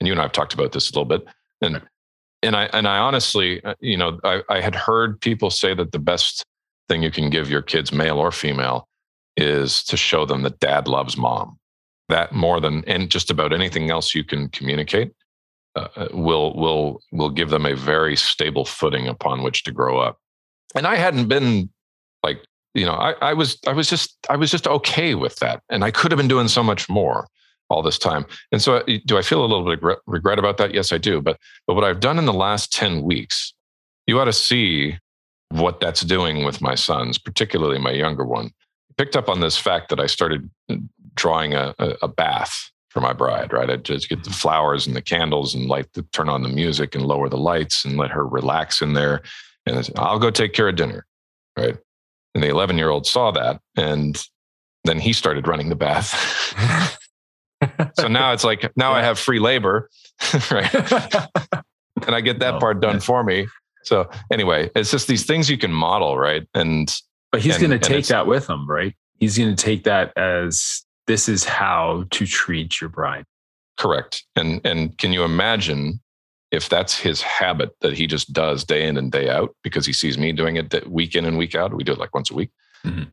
[0.00, 1.26] And you and I have talked about this a little bit.
[1.60, 1.82] And
[2.42, 5.92] and I and I honestly, uh, you know, I, I had heard people say that
[5.92, 6.46] the best
[6.88, 8.88] thing you can give your kids, male or female,
[9.36, 11.58] is to show them that dad loves mom.
[12.08, 15.12] That more than and just about anything else you can communicate
[15.76, 19.98] uh, uh, will will will give them a very stable footing upon which to grow
[19.98, 20.18] up.
[20.74, 21.68] And I hadn't been
[22.22, 22.42] like
[22.74, 25.84] you know I, I was I was just I was just okay with that, and
[25.84, 27.28] I could have been doing so much more
[27.68, 28.24] all this time.
[28.50, 30.72] And so, do I feel a little bit regret, regret about that?
[30.72, 31.20] Yes, I do.
[31.20, 33.52] But but what I've done in the last ten weeks,
[34.06, 34.98] you ought to see
[35.50, 38.50] what that's doing with my sons, particularly my younger one.
[38.96, 40.76] Picked up on this fact that I started uh,
[41.14, 43.70] drawing a, a, bath for my bride, right?
[43.70, 46.94] I just get the flowers and the candles and light the turn on the music
[46.94, 49.22] and lower the lights and let her relax in there.
[49.66, 51.06] And I'll go take care of dinner,
[51.56, 51.76] right?
[52.34, 53.60] And the 11 year old saw that.
[53.76, 54.22] And
[54.84, 56.98] then he started running the bath.
[57.98, 58.92] so now it's like, now.
[58.92, 59.90] I have free labor,
[60.50, 60.74] right?
[62.06, 63.00] and I get that oh, part done yeah.
[63.00, 63.46] for me.
[63.84, 66.46] So anyway, it's just these things you can model, right?
[66.54, 66.94] And
[67.32, 68.94] but he's going to take that with him, right?
[69.18, 73.24] He's going to take that as this is how to treat your bride.
[73.76, 74.24] Correct.
[74.36, 76.00] And and can you imagine
[76.50, 79.92] if that's his habit that he just does day in and day out because he
[79.92, 81.74] sees me doing it week in and week out.
[81.74, 82.50] We do it like once a week.
[82.84, 83.04] Mm-hmm.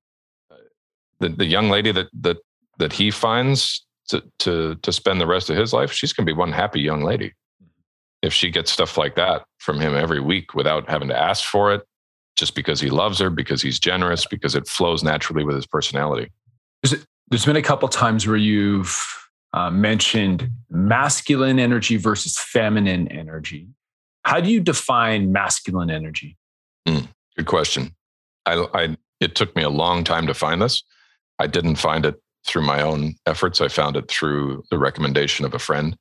[1.20, 2.38] The the young lady that that
[2.78, 6.34] that he finds to to to spend the rest of his life, she's going to
[6.34, 7.34] be one happy young lady.
[8.26, 11.72] If she gets stuff like that from him every week without having to ask for
[11.74, 11.84] it,
[12.36, 16.32] just because he loves her, because he's generous, because it flows naturally with his personality.
[16.82, 18.98] There's been a couple times where you've
[19.54, 23.68] uh, mentioned masculine energy versus feminine energy.
[24.24, 26.36] How do you define masculine energy?
[26.88, 27.08] Mm,
[27.38, 27.96] good question.
[28.46, 30.84] I, I, it took me a long time to find this.
[31.40, 33.62] I didn't find it through my own efforts.
[33.62, 35.96] I found it through the recommendation of a friend.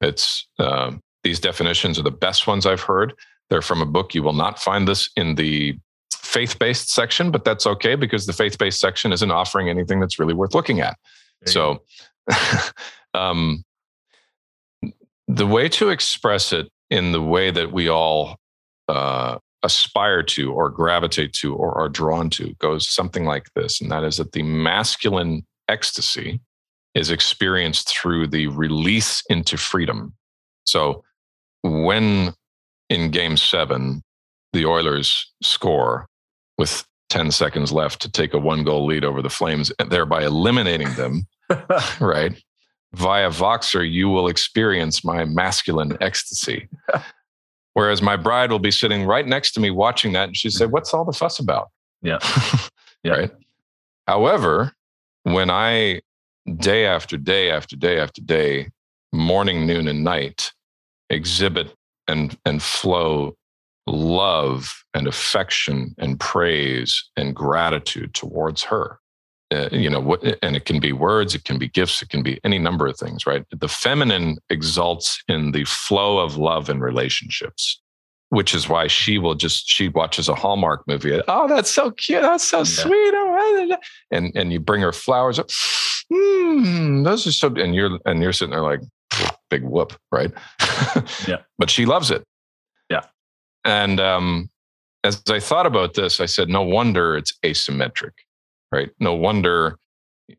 [0.00, 0.92] It's uh,
[1.26, 3.12] these definitions are the best ones I've heard.
[3.50, 4.14] They're from a book.
[4.14, 5.76] You will not find this in the
[6.12, 10.20] faith based section, but that's okay because the faith based section isn't offering anything that's
[10.20, 10.96] really worth looking at.
[11.44, 11.82] So,
[13.14, 13.64] um,
[15.26, 18.38] the way to express it in the way that we all
[18.88, 23.80] uh, aspire to, or gravitate to, or are drawn to goes something like this.
[23.80, 26.40] And that is that the masculine ecstasy
[26.94, 30.14] is experienced through the release into freedom.
[30.64, 31.02] So,
[31.66, 32.34] when
[32.88, 34.02] in game seven,
[34.52, 36.06] the Oilers score,
[36.58, 40.92] with 10 seconds left to take a one goal lead over the Flames, thereby eliminating
[40.94, 41.26] them,
[42.00, 42.42] right?
[42.94, 46.68] Via Voxer, you will experience my masculine ecstasy.
[47.74, 50.72] Whereas my bride will be sitting right next to me watching that and she said,
[50.72, 51.68] What's all the fuss about?
[52.00, 52.18] Yeah.
[53.02, 53.12] yeah.
[53.12, 53.30] Right.
[54.06, 54.72] However,
[55.24, 56.00] when I
[56.58, 58.70] day after day after day after day,
[59.12, 60.52] morning, noon, and night,
[61.10, 61.74] exhibit
[62.08, 63.34] and and flow
[63.86, 68.98] love and affection and praise and gratitude towards her.
[69.52, 72.40] Uh, you know, and it can be words, it can be gifts, it can be
[72.42, 73.44] any number of things, right?
[73.56, 77.80] The feminine exalts in the flow of love and relationships,
[78.30, 81.20] which is why she will just, she watches a Hallmark movie.
[81.28, 82.22] Oh, that's so cute.
[82.22, 82.64] That's so yeah.
[82.64, 83.14] sweet.
[83.14, 83.76] Oh,
[84.10, 85.38] and, and you bring her flowers.
[85.38, 88.80] Mm, those are so, and you're, and you're sitting there like,
[89.50, 90.32] big whoop, right?
[91.28, 91.38] yeah.
[91.58, 92.24] but she loves it.
[92.90, 93.02] Yeah.
[93.64, 94.50] And um,
[95.04, 98.12] as I thought about this, I said, no wonder it's asymmetric,
[98.72, 98.90] right?
[99.00, 99.78] No wonder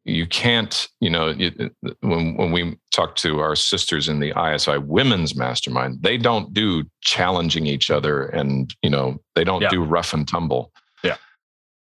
[0.04, 4.78] you can't, you know, you, when, when we talk to our sisters in the ISI
[4.78, 9.70] Women's Mastermind, they don't do challenging each other and, you know, they don't yeah.
[9.70, 10.72] do rough and tumble.
[11.04, 11.18] Yeah.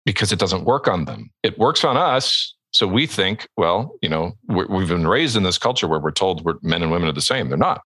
[0.06, 1.32] Because it doesn't work on them.
[1.42, 2.55] It works on us.
[2.76, 6.12] So we think, well, you know, we have been raised in this culture where we're
[6.12, 7.50] told we're men and women are the same.
[7.50, 7.82] They're not.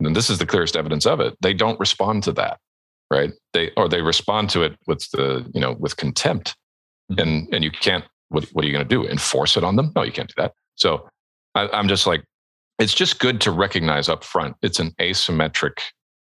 [0.00, 1.36] And this is the clearest evidence of it.
[1.42, 2.58] They don't respond to that
[3.10, 3.32] right?
[3.52, 6.56] They or they respond to it with the you know with contempt,
[7.10, 7.20] mm-hmm.
[7.20, 8.04] and and you can't.
[8.28, 9.06] What what are you going to do?
[9.06, 9.92] Enforce it on them?
[9.94, 10.54] No, you can't do that.
[10.76, 11.08] So
[11.54, 12.24] I, I'm just like,
[12.78, 14.56] it's just good to recognize up front.
[14.62, 15.78] It's an asymmetric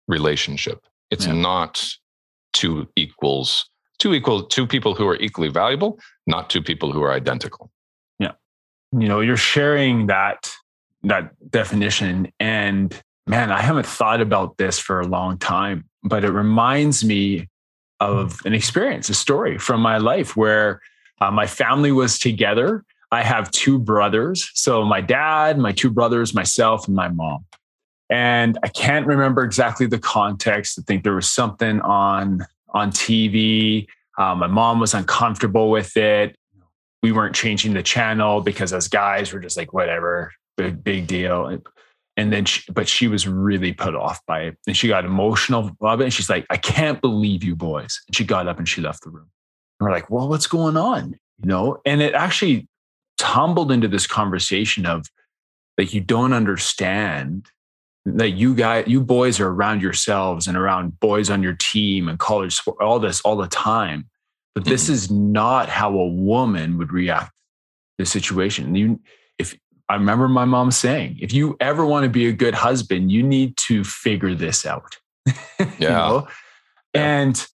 [0.08, 0.80] relationship.
[1.12, 1.34] It's yeah.
[1.34, 1.88] not
[2.54, 7.14] two equals, two equal, two people who are equally valuable, not two people who are
[7.14, 7.70] identical.
[8.98, 10.52] You know, you're sharing that
[11.04, 16.32] that definition, and man, I haven't thought about this for a long time but it
[16.32, 17.48] reminds me
[18.00, 20.82] of an experience, a story from my life where
[21.22, 22.84] uh, my family was together.
[23.12, 24.52] I have two brothers.
[24.54, 27.46] So my dad, my two brothers, myself, and my mom.
[28.10, 30.78] And I can't remember exactly the context.
[30.78, 33.88] I think there was something on on TV.
[34.18, 36.36] Uh, my mom was uncomfortable with it.
[37.04, 41.60] We weren't changing the channel because as guys, we're just like, whatever, big, big deal.
[42.16, 44.58] And then she, but she was really put off by it.
[44.68, 46.06] And she got emotional about it.
[46.06, 48.02] And she's like i can't believe you boys.
[48.08, 49.30] And she got up and she left the room.
[49.80, 51.20] And we're like well what's going on?
[51.40, 51.78] You know?
[51.86, 52.68] And it actually
[53.18, 55.06] tumbled into this conversation of
[55.78, 57.48] like you don't understand
[58.06, 62.20] that you guys, you boys are around yourselves and around boys on your team and
[62.20, 64.10] college sport, all this all the time.
[64.56, 68.76] But this is not how a woman would react to the situation.
[68.76, 69.00] You,
[69.40, 69.58] if
[69.90, 73.24] I remember my mom saying, if you ever want to be a good husband, you
[73.24, 74.98] need to figure this out.
[75.60, 75.68] Yeah.
[75.80, 76.28] you know?
[76.94, 77.02] yeah.
[77.02, 77.48] And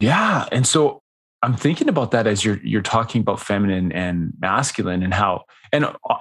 [0.00, 0.48] yeah.
[0.50, 1.02] And so
[1.42, 5.84] I'm thinking about that as you're you're talking about feminine and masculine and how and
[5.84, 6.16] uh,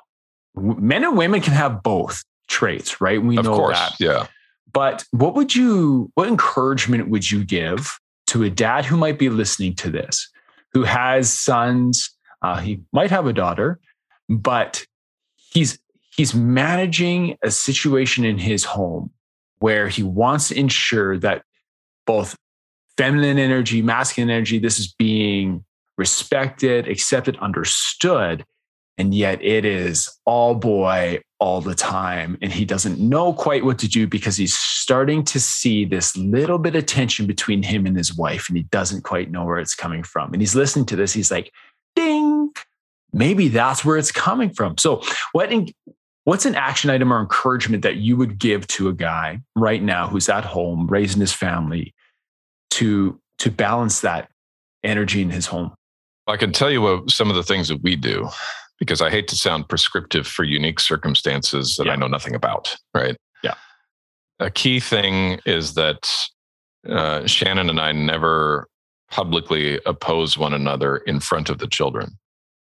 [0.55, 3.21] men and women can have both traits, right?
[3.21, 3.99] We of know course, that.
[3.99, 4.27] Yeah.
[4.71, 7.99] But what would you what encouragement would you give
[8.29, 10.29] to a dad who might be listening to this,
[10.73, 12.11] who has sons,
[12.41, 13.79] uh, he might have a daughter,
[14.27, 14.85] but
[15.35, 15.79] he's
[16.15, 19.11] he's managing a situation in his home
[19.59, 21.43] where he wants to ensure that
[22.05, 22.35] both
[22.97, 25.63] feminine energy, masculine energy, this is being
[25.97, 28.45] respected, accepted, understood.
[28.99, 32.37] And yet it is all boy all the time.
[32.41, 36.57] And he doesn't know quite what to do because he's starting to see this little
[36.57, 38.49] bit of tension between him and his wife.
[38.49, 40.33] And he doesn't quite know where it's coming from.
[40.33, 41.13] And he's listening to this.
[41.13, 41.53] He's like,
[41.95, 42.51] ding,
[43.13, 44.77] maybe that's where it's coming from.
[44.77, 45.69] So, what, in,
[46.25, 50.07] what's an action item or encouragement that you would give to a guy right now
[50.09, 51.93] who's at home raising his family
[52.71, 54.29] to to balance that
[54.83, 55.73] energy in his home?
[56.27, 58.29] I can tell you what some of the things that we do
[58.79, 61.93] because I hate to sound prescriptive for unique circumstances that yeah.
[61.93, 63.17] I know nothing about, right?
[63.43, 63.55] Yeah.
[64.39, 66.09] A key thing is that
[66.87, 68.67] uh, Shannon and I never
[69.11, 72.17] publicly oppose one another in front of the children.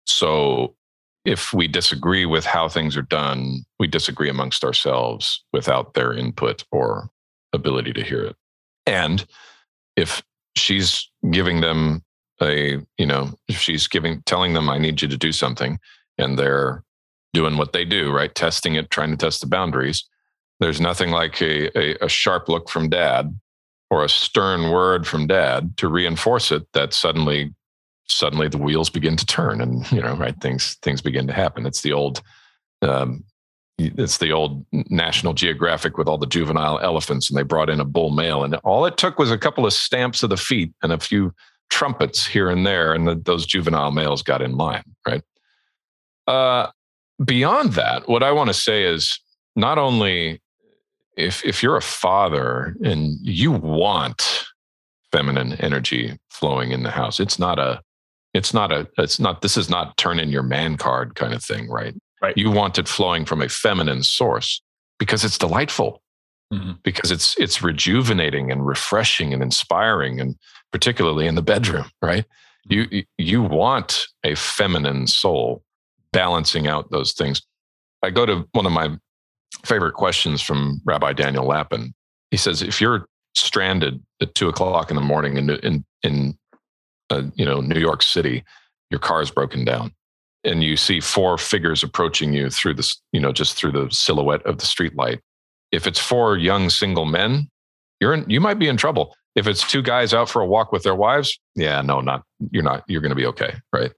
[0.06, 0.76] So
[1.26, 6.64] if we disagree with how things are done, we disagree amongst ourselves without their input
[6.72, 7.10] or
[7.54, 8.36] ability to hear it.
[8.86, 9.26] And
[9.98, 10.24] if
[10.56, 12.02] she's giving them
[12.42, 15.80] a, you know, if she's giving, telling them, I need you to do something,
[16.18, 16.84] and they're
[17.34, 18.34] doing what they do, right?
[18.34, 20.06] Testing it, trying to test the boundaries.
[20.60, 23.38] There's nothing like a, a, a sharp look from dad
[23.90, 27.54] or a stern word from dad to reinforce it that suddenly
[28.10, 31.66] suddenly the wheels begin to turn and you know right things things begin to happen
[31.66, 32.22] it's the old
[32.82, 33.24] um,
[33.78, 37.86] it's the old National Geographic with all the juvenile elephants, and they brought in a
[37.86, 40.92] bull male, and all it took was a couple of stamps of the feet and
[40.92, 41.34] a few
[41.70, 45.22] trumpets here and there, and the, those juvenile males got in line, right?
[46.28, 46.68] Uh,
[47.24, 49.20] beyond that, what I want to say is
[49.56, 50.42] not only
[51.16, 54.46] if if you're a father and you want
[55.12, 57.82] feminine energy flowing in the house, it's not a
[58.34, 61.44] it's not a it's not this is not turn in your man card kind of
[61.44, 61.96] thing, right?
[62.22, 62.38] Right.
[62.38, 64.62] You want it flowing from a feminine source
[65.00, 66.02] because it's delightful.
[66.54, 66.74] Mm-hmm.
[66.84, 70.38] Because it's it's rejuvenating and refreshing and inspiring, and
[70.72, 72.24] particularly in the bedroom, right?
[72.70, 72.84] Mm-hmm.
[72.94, 75.62] You you want a feminine soul
[76.12, 77.42] balancing out those things.
[78.04, 78.98] I go to one of my
[79.66, 81.94] favorite questions from Rabbi Daniel Lapin.
[82.32, 86.38] He says, if you're stranded at two o'clock in the morning in in in
[87.10, 88.44] uh, you know New York City,
[88.90, 89.94] your car's broken down
[90.44, 94.44] and you see four figures approaching you through this, you know, just through the silhouette
[94.46, 95.20] of the streetlight.
[95.72, 97.50] If it's four young single men,
[98.00, 99.16] you're in, you might be in trouble.
[99.36, 102.64] If it's two guys out for a walk with their wives, yeah, no, not you're
[102.64, 102.84] not.
[102.88, 103.92] You're going to be okay, right?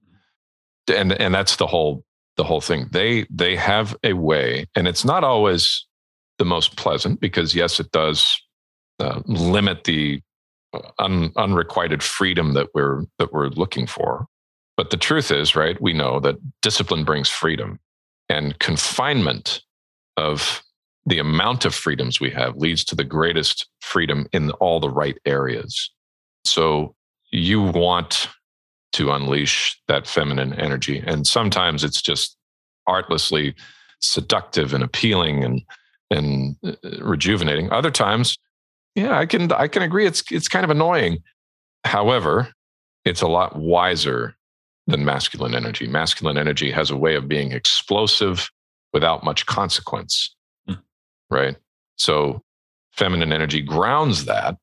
[0.90, 2.04] And and that's the whole
[2.38, 2.88] the whole thing.
[2.92, 5.86] They they have a way, and it's not always
[6.38, 8.42] the most pleasant because yes, it does
[9.00, 10.22] uh, limit the
[10.74, 14.26] uh, un, unrequited freedom that we're that we're looking for.
[14.78, 17.80] But the truth is, right, we know that discipline brings freedom
[18.30, 19.62] and confinement
[20.16, 20.64] of
[21.06, 25.18] the amount of freedoms we have leads to the greatest freedom in all the right
[25.26, 25.92] areas.
[26.46, 26.96] So
[27.32, 28.30] you want
[28.94, 31.04] to unleash that feminine energy.
[31.06, 32.36] And sometimes it's just
[32.88, 33.56] artlessly
[34.02, 35.62] seductive and appealing and
[36.12, 37.72] and uh, rejuvenating.
[37.72, 38.38] Other times,
[38.96, 41.20] yeah, I can I can agree it's it's kind of annoying.
[41.86, 42.50] However,
[43.06, 44.36] it's a lot wiser
[44.88, 45.88] than masculine energy.
[45.88, 48.50] Masculine energy has a way of being explosive
[48.92, 50.36] without much consequence,
[50.68, 50.80] mm.
[51.30, 51.56] right?
[51.96, 52.42] So
[52.94, 54.58] feminine energy grounds that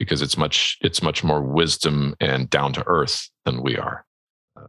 [0.00, 4.04] because it's much it's much more wisdom and down to earth than we are.
[4.56, 4.66] Uh,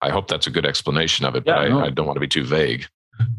[0.00, 1.84] I hope that's a good explanation of it, yeah, but I, no.
[1.84, 2.86] I don't want to be too vague.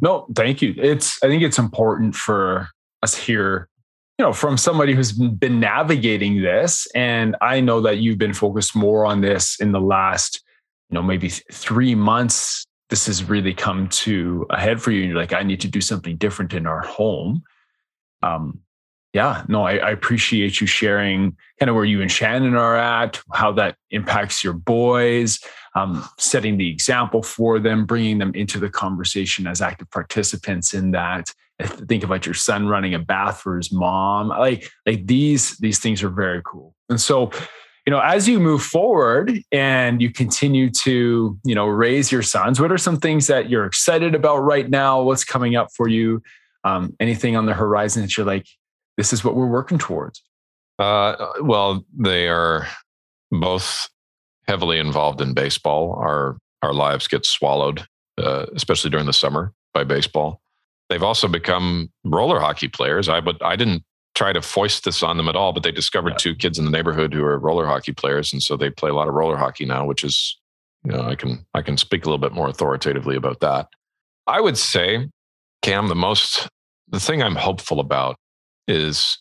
[0.01, 0.75] No, thank you.
[0.77, 2.69] It's I think it's important for
[3.01, 3.67] us here
[4.19, 8.75] you know from somebody who's been navigating this and i know that you've been focused
[8.75, 10.43] more on this in the last
[10.89, 15.01] you know, maybe three months, this has really come to a head for you.
[15.01, 17.43] And you're like, I need to do something different in our home.
[18.23, 18.59] Um,
[19.13, 23.21] yeah, no, I, I appreciate you sharing kind of where you and Shannon are at,
[23.33, 25.39] how that impacts your boys.
[25.75, 30.91] um, setting the example for them, bringing them into the conversation as active participants in
[30.91, 31.31] that.
[31.61, 34.29] Think about your son running a bath for his mom.
[34.29, 36.73] Like, like these, these things are very cool.
[36.89, 37.31] And so,
[37.85, 42.59] you know, as you move forward and you continue to, you know, raise your sons,
[42.59, 45.01] what are some things that you're excited about right now?
[45.01, 46.21] What's coming up for you?
[46.63, 48.45] Um, anything on the horizon that you're like,
[48.99, 50.21] this is what we're working towards?
[50.77, 52.67] Uh, well, they are
[53.31, 53.87] both
[54.45, 55.93] heavily involved in baseball.
[55.93, 57.87] Our our lives get swallowed,
[58.17, 60.41] uh, especially during the summer, by baseball.
[60.89, 63.07] They've also become roller hockey players.
[63.07, 63.83] I but I didn't
[64.15, 66.17] try to foist this on them at all, but they discovered yeah.
[66.17, 68.93] two kids in the neighborhood who are roller hockey players, and so they play a
[68.93, 70.37] lot of roller hockey now, which is
[70.83, 73.69] you know I can I can speak a little bit more authoritatively about that.
[74.27, 75.07] I would say,
[75.61, 76.49] Cam, the most
[76.89, 78.17] the thing I'm hopeful about
[78.69, 79.17] is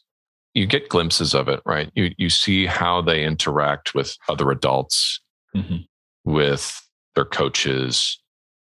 [0.55, 1.91] you get glimpses of it, right?
[1.95, 5.21] You you see how they interact with other adults,
[5.57, 5.79] mm-hmm.
[6.25, 6.81] with
[7.15, 8.21] their coaches,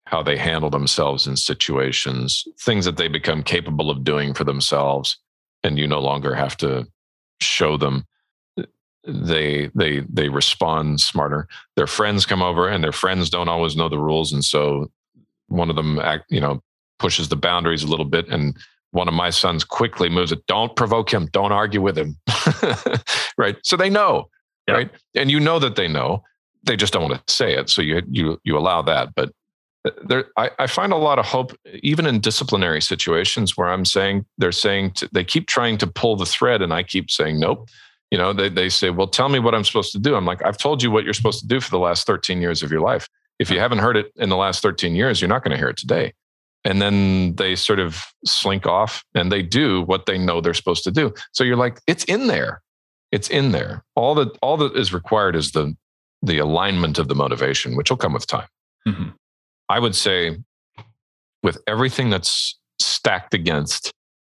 [0.05, 5.17] how they handle themselves in situations, things that they become capable of doing for themselves,
[5.63, 6.85] and you no longer have to
[7.41, 8.05] show them.
[9.05, 11.47] They they they respond smarter.
[11.75, 14.91] Their friends come over, and their friends don't always know the rules, and so
[15.47, 16.61] one of them act, you know,
[16.99, 18.57] pushes the boundaries a little bit, and
[18.91, 20.45] one of my sons quickly moves it.
[20.47, 21.27] Don't provoke him.
[21.27, 22.17] Don't argue with him.
[23.37, 23.57] right.
[23.63, 24.29] So they know.
[24.67, 24.75] Yeah.
[24.75, 24.91] Right.
[25.15, 26.23] And you know that they know.
[26.63, 27.69] They just don't want to say it.
[27.69, 29.15] So you you you allow that.
[29.15, 29.31] But
[30.03, 34.25] there, I, I find a lot of hope, even in disciplinary situations where I'm saying
[34.37, 37.69] they're saying to, they keep trying to pull the thread, and I keep saying nope.
[38.11, 40.15] You know, they they say, well, tell me what I'm supposed to do.
[40.15, 42.63] I'm like, I've told you what you're supposed to do for the last 13 years
[42.63, 43.07] of your life.
[43.39, 45.69] If you haven't heard it in the last 13 years, you're not going to hear
[45.69, 46.13] it today
[46.67, 50.83] and then they sort of slink off and they do what they know they're supposed
[50.83, 51.13] to do.
[51.31, 52.61] So you're like it's in there.
[53.11, 53.83] It's in there.
[53.95, 55.75] All that all that is required is the
[56.21, 58.47] the alignment of the motivation which will come with time.
[58.87, 59.09] Mm-hmm.
[59.67, 60.37] i would say
[61.43, 63.91] with everything that's stacked against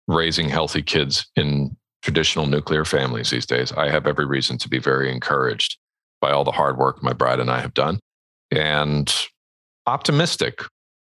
[0.08, 4.80] raising healthy kids in traditional nuclear families these days i have every reason to be
[4.80, 5.78] very encouraged
[6.20, 8.00] by all the hard work my bride and i have done
[8.50, 9.14] and
[9.86, 10.62] optimistic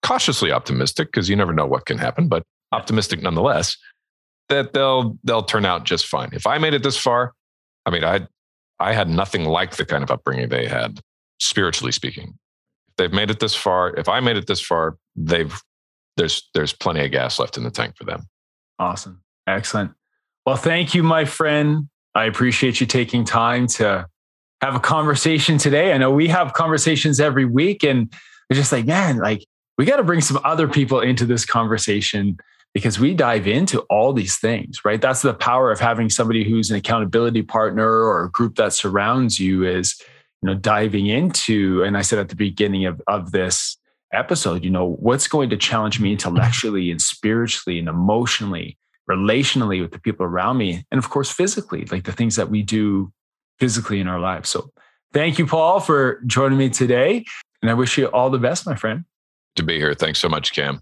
[0.02, 2.42] cautiously optimistic because you never know what can happen, but
[2.72, 3.76] optimistic nonetheless
[4.48, 6.30] that they'll they'll turn out just fine.
[6.32, 7.32] If I made it this far,
[7.86, 8.26] I mean, I
[8.78, 11.00] I had nothing like the kind of upbringing they had,
[11.38, 12.34] spiritually speaking.
[12.88, 13.94] If they've made it this far.
[13.96, 15.58] If I made it this far, they've
[16.16, 18.24] there's there's plenty of gas left in the tank for them.
[18.78, 19.92] Awesome, excellent.
[20.44, 21.88] Well, thank you, my friend.
[22.14, 24.06] I appreciate you taking time to
[24.60, 25.92] have a conversation today.
[25.92, 28.12] I know we have conversations every week, and
[28.50, 29.46] it's just like, man, like
[29.78, 32.38] we got to bring some other people into this conversation
[32.74, 35.00] because we dive into all these things, right?
[35.00, 39.38] That's the power of having somebody who's an accountability partner or a group that surrounds
[39.38, 40.00] you is,
[40.40, 43.76] you know, diving into, and I said at the beginning of, of this
[44.12, 48.78] episode, you know, what's going to challenge me intellectually and spiritually and emotionally,
[49.10, 52.62] relationally with the people around me, and of course, physically, like the things that we
[52.62, 53.12] do
[53.58, 54.48] physically in our lives.
[54.48, 54.70] So
[55.12, 57.24] thank you, Paul, for joining me today.
[57.60, 59.04] And I wish you all the best, my friend
[59.56, 59.94] to be here.
[59.94, 60.80] Thanks so much, Cam.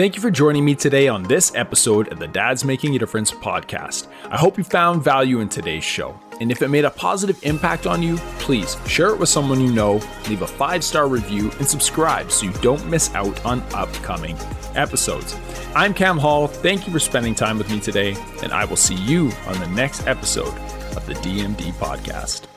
[0.00, 3.32] Thank you for joining me today on this episode of the Dad's Making a Difference
[3.32, 4.06] podcast.
[4.30, 6.18] I hope you found value in today's show.
[6.40, 9.70] And if it made a positive impact on you, please share it with someone you
[9.70, 14.38] know, leave a five star review, and subscribe so you don't miss out on upcoming
[14.74, 15.36] episodes.
[15.74, 16.46] I'm Cam Hall.
[16.46, 19.68] Thank you for spending time with me today, and I will see you on the
[19.68, 20.54] next episode
[20.96, 22.49] of the DMD podcast.